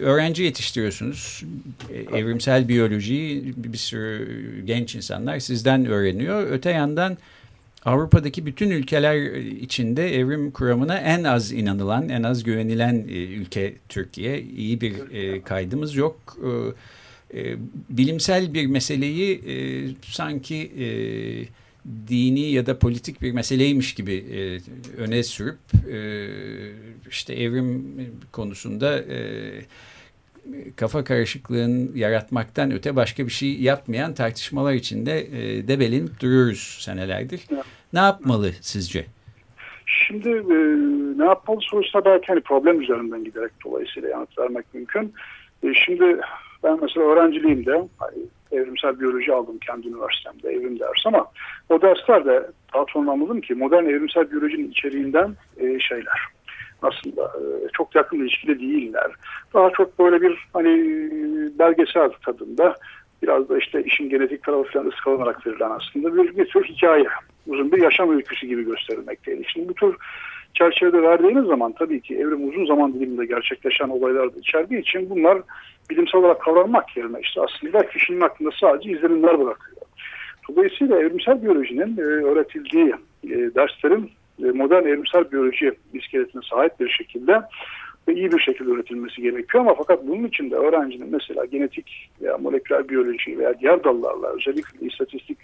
öğrenci 0.00 0.42
yetiştiriyorsunuz. 0.42 1.44
E, 1.90 2.18
evrimsel 2.18 2.68
biyolojiyi 2.68 3.54
bir 3.56 3.78
sürü 3.78 4.62
genç 4.64 4.94
insanlar 4.94 5.38
sizden 5.38 5.86
öğreniyor. 5.86 6.50
Öte 6.50 6.70
yandan 6.70 7.18
Avrupa'daki 7.84 8.46
bütün 8.46 8.70
ülkeler 8.70 9.34
içinde 9.36 10.16
evrim 10.16 10.50
kuramına 10.50 10.98
en 10.98 11.24
az 11.24 11.52
inanılan, 11.52 12.08
en 12.08 12.22
az 12.22 12.44
güvenilen 12.44 12.94
e, 13.08 13.12
ülke 13.12 13.74
Türkiye. 13.88 14.42
İyi 14.42 14.80
bir 14.80 15.10
e, 15.10 15.42
kaydımız 15.42 15.94
yok. 15.94 16.38
E, 17.34 17.56
bilimsel 17.90 18.54
bir 18.54 18.66
meseleyi 18.66 19.42
sanki 20.02 20.72
dini 22.08 22.40
ya 22.40 22.66
da 22.66 22.78
politik 22.78 23.22
bir 23.22 23.32
meseleymiş 23.32 23.94
gibi 23.94 24.24
öne 24.96 25.22
sürüp 25.22 25.58
işte 27.10 27.34
evrim 27.34 27.84
konusunda 28.32 29.04
kafa 30.76 31.04
karışıklığın 31.04 31.92
yaratmaktan 31.94 32.70
öte 32.70 32.96
başka 32.96 33.26
bir 33.26 33.32
şey 33.32 33.60
yapmayan 33.60 34.14
tartışmalar 34.14 34.72
içinde 34.72 35.20
e, 35.20 35.68
debelenip 35.68 36.20
duruyoruz 36.20 36.78
senelerdir. 36.80 37.40
Evet. 37.52 37.64
Ne 37.92 38.00
yapmalı 38.00 38.50
sizce? 38.60 39.06
Şimdi 39.86 40.28
e, 40.28 40.56
ne 41.18 41.24
yapmalı 41.24 41.58
sorusuna 41.60 42.04
belki 42.04 42.26
hani 42.26 42.40
problem 42.40 42.80
üzerinden 42.80 43.24
giderek 43.24 43.52
dolayısıyla 43.64 44.08
yanıt 44.08 44.38
vermek 44.38 44.74
mümkün. 44.74 45.14
E, 45.62 45.74
şimdi 45.74 46.20
ben 46.64 46.78
mesela 46.82 47.06
öğrenciliğimde 47.06 47.88
hani, 47.98 48.18
evrimsel 48.52 49.00
biyoloji 49.00 49.32
aldım 49.32 49.58
kendi 49.66 49.88
üniversitemde 49.88 50.50
evrim 50.50 50.78
dersi 50.80 51.02
ama 51.04 51.26
o 51.68 51.82
derslerde 51.82 52.46
sonra 52.92 53.10
anladım 53.10 53.40
ki 53.40 53.54
modern 53.54 53.84
evrimsel 53.84 54.30
biyolojinin 54.30 54.70
içeriğinden 54.70 55.36
e, 55.56 55.80
şeyler 55.80 56.20
aslında 56.82 57.22
e, 57.22 57.68
çok 57.72 57.94
yakın 57.94 58.20
ilişkili 58.20 58.60
değiller. 58.60 59.10
Daha 59.54 59.70
çok 59.70 59.98
böyle 59.98 60.22
bir 60.22 60.38
hani 60.52 60.70
belgesel 61.58 62.10
tadında 62.10 62.76
biraz 63.22 63.48
da 63.48 63.58
işte 63.58 63.84
işin 63.84 64.10
genetik 64.10 64.42
tarafı 64.42 64.72
falan 64.72 64.86
ıskalanarak 64.86 65.46
verilen 65.46 65.70
aslında 65.70 66.16
bir, 66.16 66.36
bir 66.36 66.44
tür 66.44 66.64
hikaye. 66.64 67.06
Uzun 67.46 67.72
bir 67.72 67.82
yaşam 67.82 68.16
öyküsü 68.16 68.46
gibi 68.46 68.64
gösterilmekteydi. 68.64 69.42
Şimdi 69.46 69.68
bu 69.68 69.74
tür 69.74 69.96
çerçevede 70.54 71.02
verdiğiniz 71.02 71.46
zaman 71.46 71.72
tabii 71.72 72.00
ki 72.00 72.16
evrim 72.16 72.48
uzun 72.48 72.66
zaman 72.66 72.94
diliminde 72.94 73.26
gerçekleşen 73.26 73.88
olaylar 73.88 74.34
da 74.34 74.38
içerdiği 74.38 74.80
için 74.80 75.10
bunlar 75.10 75.38
bilimsel 75.90 76.20
olarak 76.20 76.40
kavranmak 76.40 76.96
yerine 76.96 77.20
işte 77.20 77.40
aslında 77.40 77.88
kişinin 77.88 78.20
aklında 78.20 78.50
sadece 78.60 78.90
izlenimler 78.90 79.40
bırakıyor. 79.40 79.76
Dolayısıyla 80.48 80.98
evrimsel 80.98 81.42
biyolojinin 81.42 81.96
e, 81.96 82.02
öğretildiği 82.02 82.94
e, 83.24 83.28
derslerin 83.28 84.04
e, 84.04 84.10
modern 84.38 84.86
evrimsel 84.86 85.32
biyoloji 85.32 85.72
iskeletine 85.92 86.42
sahip 86.50 86.80
bir 86.80 86.88
şekilde 86.88 87.42
ve 88.08 88.14
iyi 88.14 88.32
bir 88.32 88.38
şekilde 88.38 88.70
üretilmesi 88.70 89.22
gerekiyor. 89.22 89.64
Ama 89.64 89.74
fakat 89.74 90.06
bunun 90.06 90.24
için 90.24 90.50
de 90.50 90.56
öğrencinin 90.56 91.10
mesela 91.10 91.44
genetik 91.44 92.10
veya 92.22 92.38
moleküler 92.38 92.88
biyoloji 92.88 93.38
veya 93.38 93.60
diğer 93.60 93.84
dallarla 93.84 94.28
özellikle 94.36 94.86
istatistik 94.86 95.38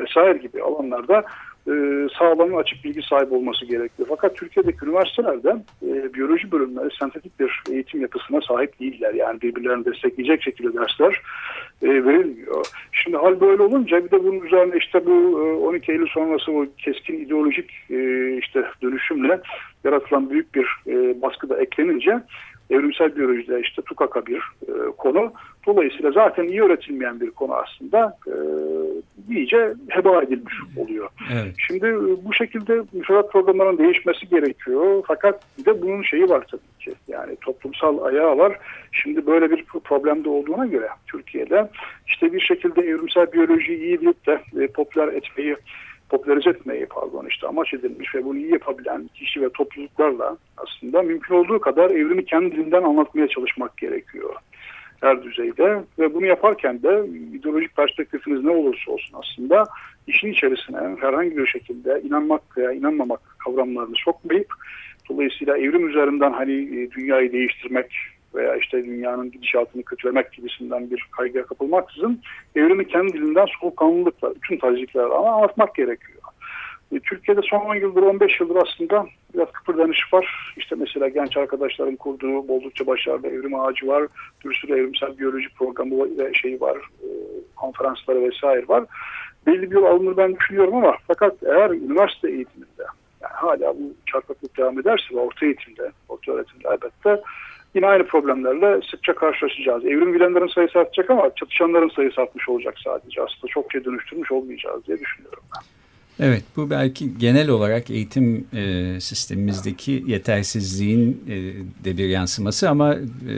vesaire 0.00 0.38
gibi 0.38 0.62
alanlarda 0.62 1.24
e, 1.68 1.72
sağlam 2.18 2.56
açık 2.56 2.84
bilgi 2.84 3.02
sahibi 3.02 3.34
olması 3.34 3.66
gerekiyor. 3.66 4.08
Fakat 4.08 4.36
Türkiye'deki 4.36 4.84
üniversitelerde 4.84 5.56
e, 5.82 6.14
biyoloji 6.14 6.52
bölümleri 6.52 6.88
sentetik 7.00 7.40
bir 7.40 7.62
eğitim 7.70 8.00
yapısına 8.00 8.40
sahip 8.40 8.80
değiller. 8.80 9.14
Yani 9.14 9.40
birbirlerini 9.40 9.84
destekleyecek 9.84 10.42
şekilde 10.42 10.74
dersler 10.74 11.22
e, 11.82 11.88
verilmiyor. 11.88 12.66
Şimdi 12.92 13.16
hal 13.16 13.40
böyle 13.40 13.62
olunca 13.62 14.04
bir 14.04 14.10
de 14.10 14.24
bunun 14.24 14.40
üzerine 14.40 14.76
işte 14.76 15.06
bu 15.06 15.10
e, 15.10 15.66
12 15.66 15.92
Eylül 15.92 16.06
sonrası 16.06 16.52
o 16.52 16.66
keskin 16.78 17.18
ideolojik 17.18 17.70
e, 17.90 18.30
işte 18.38 18.64
dönüşümle 18.82 19.40
yaratılan 19.84 20.30
büyük 20.30 20.54
bir 20.54 20.66
e, 20.86 21.22
baskı 21.22 21.48
da 21.48 21.60
eklenince 21.60 22.20
evrimsel 22.70 23.16
biyolojide 23.16 23.60
işte 23.60 23.82
tukaka 23.82 24.26
bir 24.26 24.42
e, 24.68 24.72
konu. 24.98 25.32
Dolayısıyla 25.66 26.12
zaten 26.12 26.44
iyi 26.44 26.62
öğretilmeyen 26.62 27.20
bir 27.20 27.30
konu 27.30 27.54
aslında 27.54 28.16
e, 28.26 28.34
iyice 29.34 29.74
heba 29.88 30.22
edilmiş 30.22 30.54
oluyor. 30.76 31.08
Evet. 31.32 31.54
Şimdi 31.66 31.86
e, 31.86 32.24
bu 32.24 32.32
şekilde 32.32 32.82
müfredat 32.92 33.32
programlarının 33.32 33.78
değişmesi 33.78 34.28
gerekiyor. 34.28 35.04
Fakat 35.06 35.42
bir 35.58 35.64
de 35.64 35.82
bunun 35.82 36.02
şeyi 36.02 36.28
var 36.28 36.46
tabii 36.50 36.84
ki. 36.84 36.94
Yani 37.08 37.36
toplumsal 37.36 38.04
ayağı 38.04 38.38
var. 38.38 38.58
Şimdi 38.92 39.26
böyle 39.26 39.50
bir 39.50 39.64
problemde 39.64 40.28
olduğuna 40.28 40.66
göre 40.66 40.88
Türkiye'de 41.06 41.68
işte 42.06 42.32
bir 42.32 42.40
şekilde 42.40 42.82
evrimsel 42.82 43.32
biyolojiyi 43.32 43.78
iyi 43.78 44.00
bilip 44.00 44.26
de 44.26 44.40
e, 44.60 44.66
popüler 44.66 45.08
etmeyi 45.08 45.56
popülerize 46.08 46.50
etmeyi 46.50 46.86
pardon 46.86 47.26
işte 47.26 47.46
amaç 47.46 47.74
edilmiş 47.74 48.14
ve 48.14 48.24
bunu 48.24 48.38
iyi 48.38 48.52
yapabilen 48.52 49.10
kişi 49.14 49.42
ve 49.42 49.48
topluluklarla 49.48 50.36
aslında 50.56 51.02
mümkün 51.02 51.34
olduğu 51.34 51.60
kadar 51.60 51.90
evrimi 51.90 52.24
kendi 52.24 52.76
anlatmaya 52.76 53.28
çalışmak 53.28 53.76
gerekiyor 53.76 54.34
her 55.04 55.22
düzeyde. 55.22 55.82
Ve 55.98 56.14
bunu 56.14 56.26
yaparken 56.26 56.82
de 56.82 57.06
ideolojik 57.34 57.76
perspektifiniz 57.76 58.44
ne 58.44 58.50
olursa 58.50 58.92
olsun 58.92 59.18
aslında 59.18 59.64
işin 60.06 60.32
içerisine 60.32 60.78
herhangi 61.00 61.36
bir 61.36 61.46
şekilde 61.46 62.00
inanmak 62.04 62.58
veya 62.58 62.72
inanmamak 62.72 63.20
kavramlarını 63.44 63.96
sokmayıp 63.96 64.54
dolayısıyla 65.10 65.58
evrim 65.58 65.88
üzerinden 65.88 66.32
hani 66.32 66.52
e, 66.52 66.90
dünyayı 66.90 67.32
değiştirmek 67.32 67.92
veya 68.34 68.56
işte 68.56 68.84
dünyanın 68.84 69.30
gidişatını 69.30 69.82
kötülemek 69.82 70.32
gibisinden 70.32 70.90
bir 70.90 71.08
kaygıya 71.16 71.46
kapılmaksızın 71.46 72.20
evrimi 72.56 72.88
kendi 72.88 73.12
dilinden 73.12 73.46
soğukkanlılıkla 73.60 74.34
bütün 74.34 74.56
tazikler 74.56 75.04
ama 75.04 75.32
anlatmak 75.32 75.74
gerekiyor. 75.74 76.18
E, 76.92 77.00
Türkiye'de 77.00 77.40
son 77.44 77.58
10 77.60 77.74
yıldır 77.74 78.02
15 78.02 78.40
yıldır 78.40 78.56
aslında 78.56 79.06
biraz 79.34 79.52
kıpırdanış 79.52 79.98
var. 80.12 80.54
İşte 80.56 80.76
mesela 80.78 81.08
genç 81.08 81.36
arkadaşların 81.36 81.96
kurduğu 81.96 82.38
oldukça 82.38 82.86
başarılı 82.86 83.28
evrim 83.28 83.60
ağacı 83.60 83.86
var. 83.86 84.06
Bir 84.44 84.54
sürü 84.54 84.72
evrimsel 84.72 85.18
biyoloji 85.18 85.48
programı 85.58 86.18
ve 86.18 86.34
şeyi 86.34 86.60
var. 86.60 86.76
E, 86.76 87.08
konferansları 87.56 88.22
vesaire 88.22 88.68
var. 88.68 88.84
Belli 89.46 89.70
bir 89.70 89.76
yol 89.76 89.84
alınır 89.84 90.16
ben 90.16 90.36
düşünüyorum 90.36 90.74
ama 90.74 90.96
fakat 91.06 91.42
eğer 91.42 91.70
üniversite 91.70 92.30
eğitiminde 92.30 92.84
yani 93.22 93.32
hala 93.34 93.74
bu 93.74 93.94
çarpıklık 94.06 94.58
devam 94.58 94.78
ederse 94.78 95.14
ve 95.14 95.18
orta 95.18 95.46
eğitimde, 95.46 95.92
orta 96.08 96.32
öğretimde 96.32 96.68
elbette 96.68 97.22
yine 97.74 97.86
aynı 97.86 98.06
problemlerle 98.06 98.80
sıkça 98.90 99.14
karşılaşacağız. 99.14 99.84
Evrim 99.84 100.14
bilenlerin 100.14 100.54
sayısı 100.54 100.78
artacak 100.78 101.10
ama 101.10 101.30
çatışanların 101.36 101.88
sayısı 101.88 102.20
artmış 102.20 102.48
olacak 102.48 102.74
sadece. 102.84 103.22
Aslında 103.22 103.46
çok 103.48 103.72
şey 103.72 103.84
dönüştürmüş 103.84 104.32
olmayacağız 104.32 104.86
diye 104.86 105.00
düşünüyorum 105.00 105.42
ben. 105.56 105.62
Evet 106.20 106.44
bu 106.56 106.70
belki 106.70 107.18
genel 107.18 107.48
olarak 107.48 107.90
eğitim 107.90 108.46
e, 108.52 109.00
sistemimizdeki 109.00 110.02
yetersizliğin 110.06 111.24
e, 111.28 111.34
de 111.84 111.98
bir 111.98 112.08
yansıması 112.08 112.70
ama 112.70 112.94
e, 112.94 113.34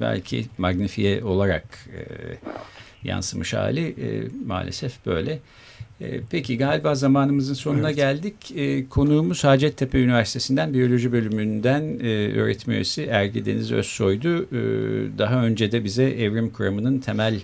belki 0.00 0.44
magnifiye 0.58 1.24
olarak 1.24 1.64
e, 1.96 2.00
yansımış 3.04 3.54
hali 3.54 3.86
e, 3.86 4.28
maalesef 4.46 5.06
böyle. 5.06 5.38
E, 6.00 6.20
peki 6.30 6.58
galiba 6.58 6.94
zamanımızın 6.94 7.54
sonuna 7.54 7.88
evet. 7.88 7.96
geldik. 7.96 8.34
E, 8.56 8.88
konuğumuz 8.88 9.44
Hacettepe 9.44 9.98
Üniversitesi'nden 9.98 10.74
Biyoloji 10.74 11.12
Bölümünden 11.12 11.98
e, 12.02 12.32
öğretim 12.32 12.72
üyesi 12.72 13.04
Ergi 13.04 13.46
Deniz 13.46 13.72
Özsoy'du. 13.72 14.42
E, 14.42 14.58
daha 15.18 15.44
önce 15.44 15.72
de 15.72 15.84
bize 15.84 16.04
evrim 16.04 16.50
kuramının 16.50 16.98
temel 16.98 17.40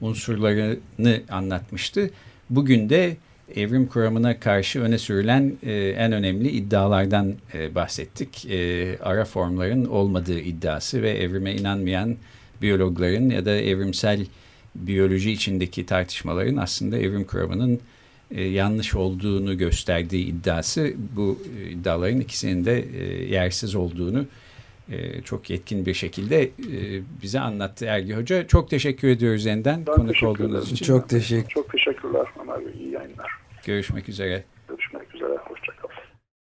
unsurlarını 0.00 1.20
anlatmıştı. 1.30 2.10
Bugün 2.50 2.90
de 2.90 3.16
evrim 3.56 3.86
kuramına 3.86 4.40
karşı 4.40 4.80
öne 4.80 4.98
sürülen 4.98 5.52
e, 5.62 5.72
en 5.72 6.12
önemli 6.12 6.48
iddialardan 6.48 7.34
e, 7.54 7.74
bahsettik. 7.74 8.46
E, 8.50 8.98
ara 8.98 9.24
formların 9.24 9.84
olmadığı 9.84 10.40
iddiası 10.40 11.02
ve 11.02 11.10
evrime 11.10 11.54
inanmayan 11.54 12.16
biyologların 12.62 13.30
ya 13.30 13.44
da 13.44 13.56
evrimsel 13.56 14.26
biyoloji 14.74 15.32
içindeki 15.32 15.86
tartışmaların 15.86 16.56
aslında 16.56 16.98
evrim 16.98 17.24
kuramının 17.24 17.80
e, 18.30 18.42
yanlış 18.42 18.94
olduğunu 18.94 19.58
gösterdiği 19.58 20.26
iddiası 20.26 20.92
bu 21.16 21.38
e, 21.58 21.70
iddiaların 21.70 22.20
ikisinin 22.20 22.64
de 22.64 22.80
e, 22.80 23.24
yersiz 23.24 23.74
olduğunu 23.74 24.26
e, 24.90 25.22
çok 25.22 25.50
yetkin 25.50 25.86
bir 25.86 25.94
şekilde 25.94 26.42
e, 26.42 26.50
bize 27.22 27.40
anlattı 27.40 27.84
Ergi 27.84 28.14
Hoca. 28.14 28.46
Çok 28.46 28.70
teşekkür 28.70 29.08
ediyoruz 29.08 29.44
yeniden 29.44 29.86
ben 29.86 29.94
konuk 29.94 30.22
olduğunuz 30.22 30.72
için. 30.72 30.84
Çok 30.84 31.08
teşekkür. 31.08 31.48
Çok 31.48 31.72
teşekkürler 31.72 32.26
Ömer 32.42 32.66
Bey. 32.66 32.72
İyi 32.80 32.90
yayınlar. 32.90 33.30
Görüşmek 33.66 34.08
üzere. 34.08 34.44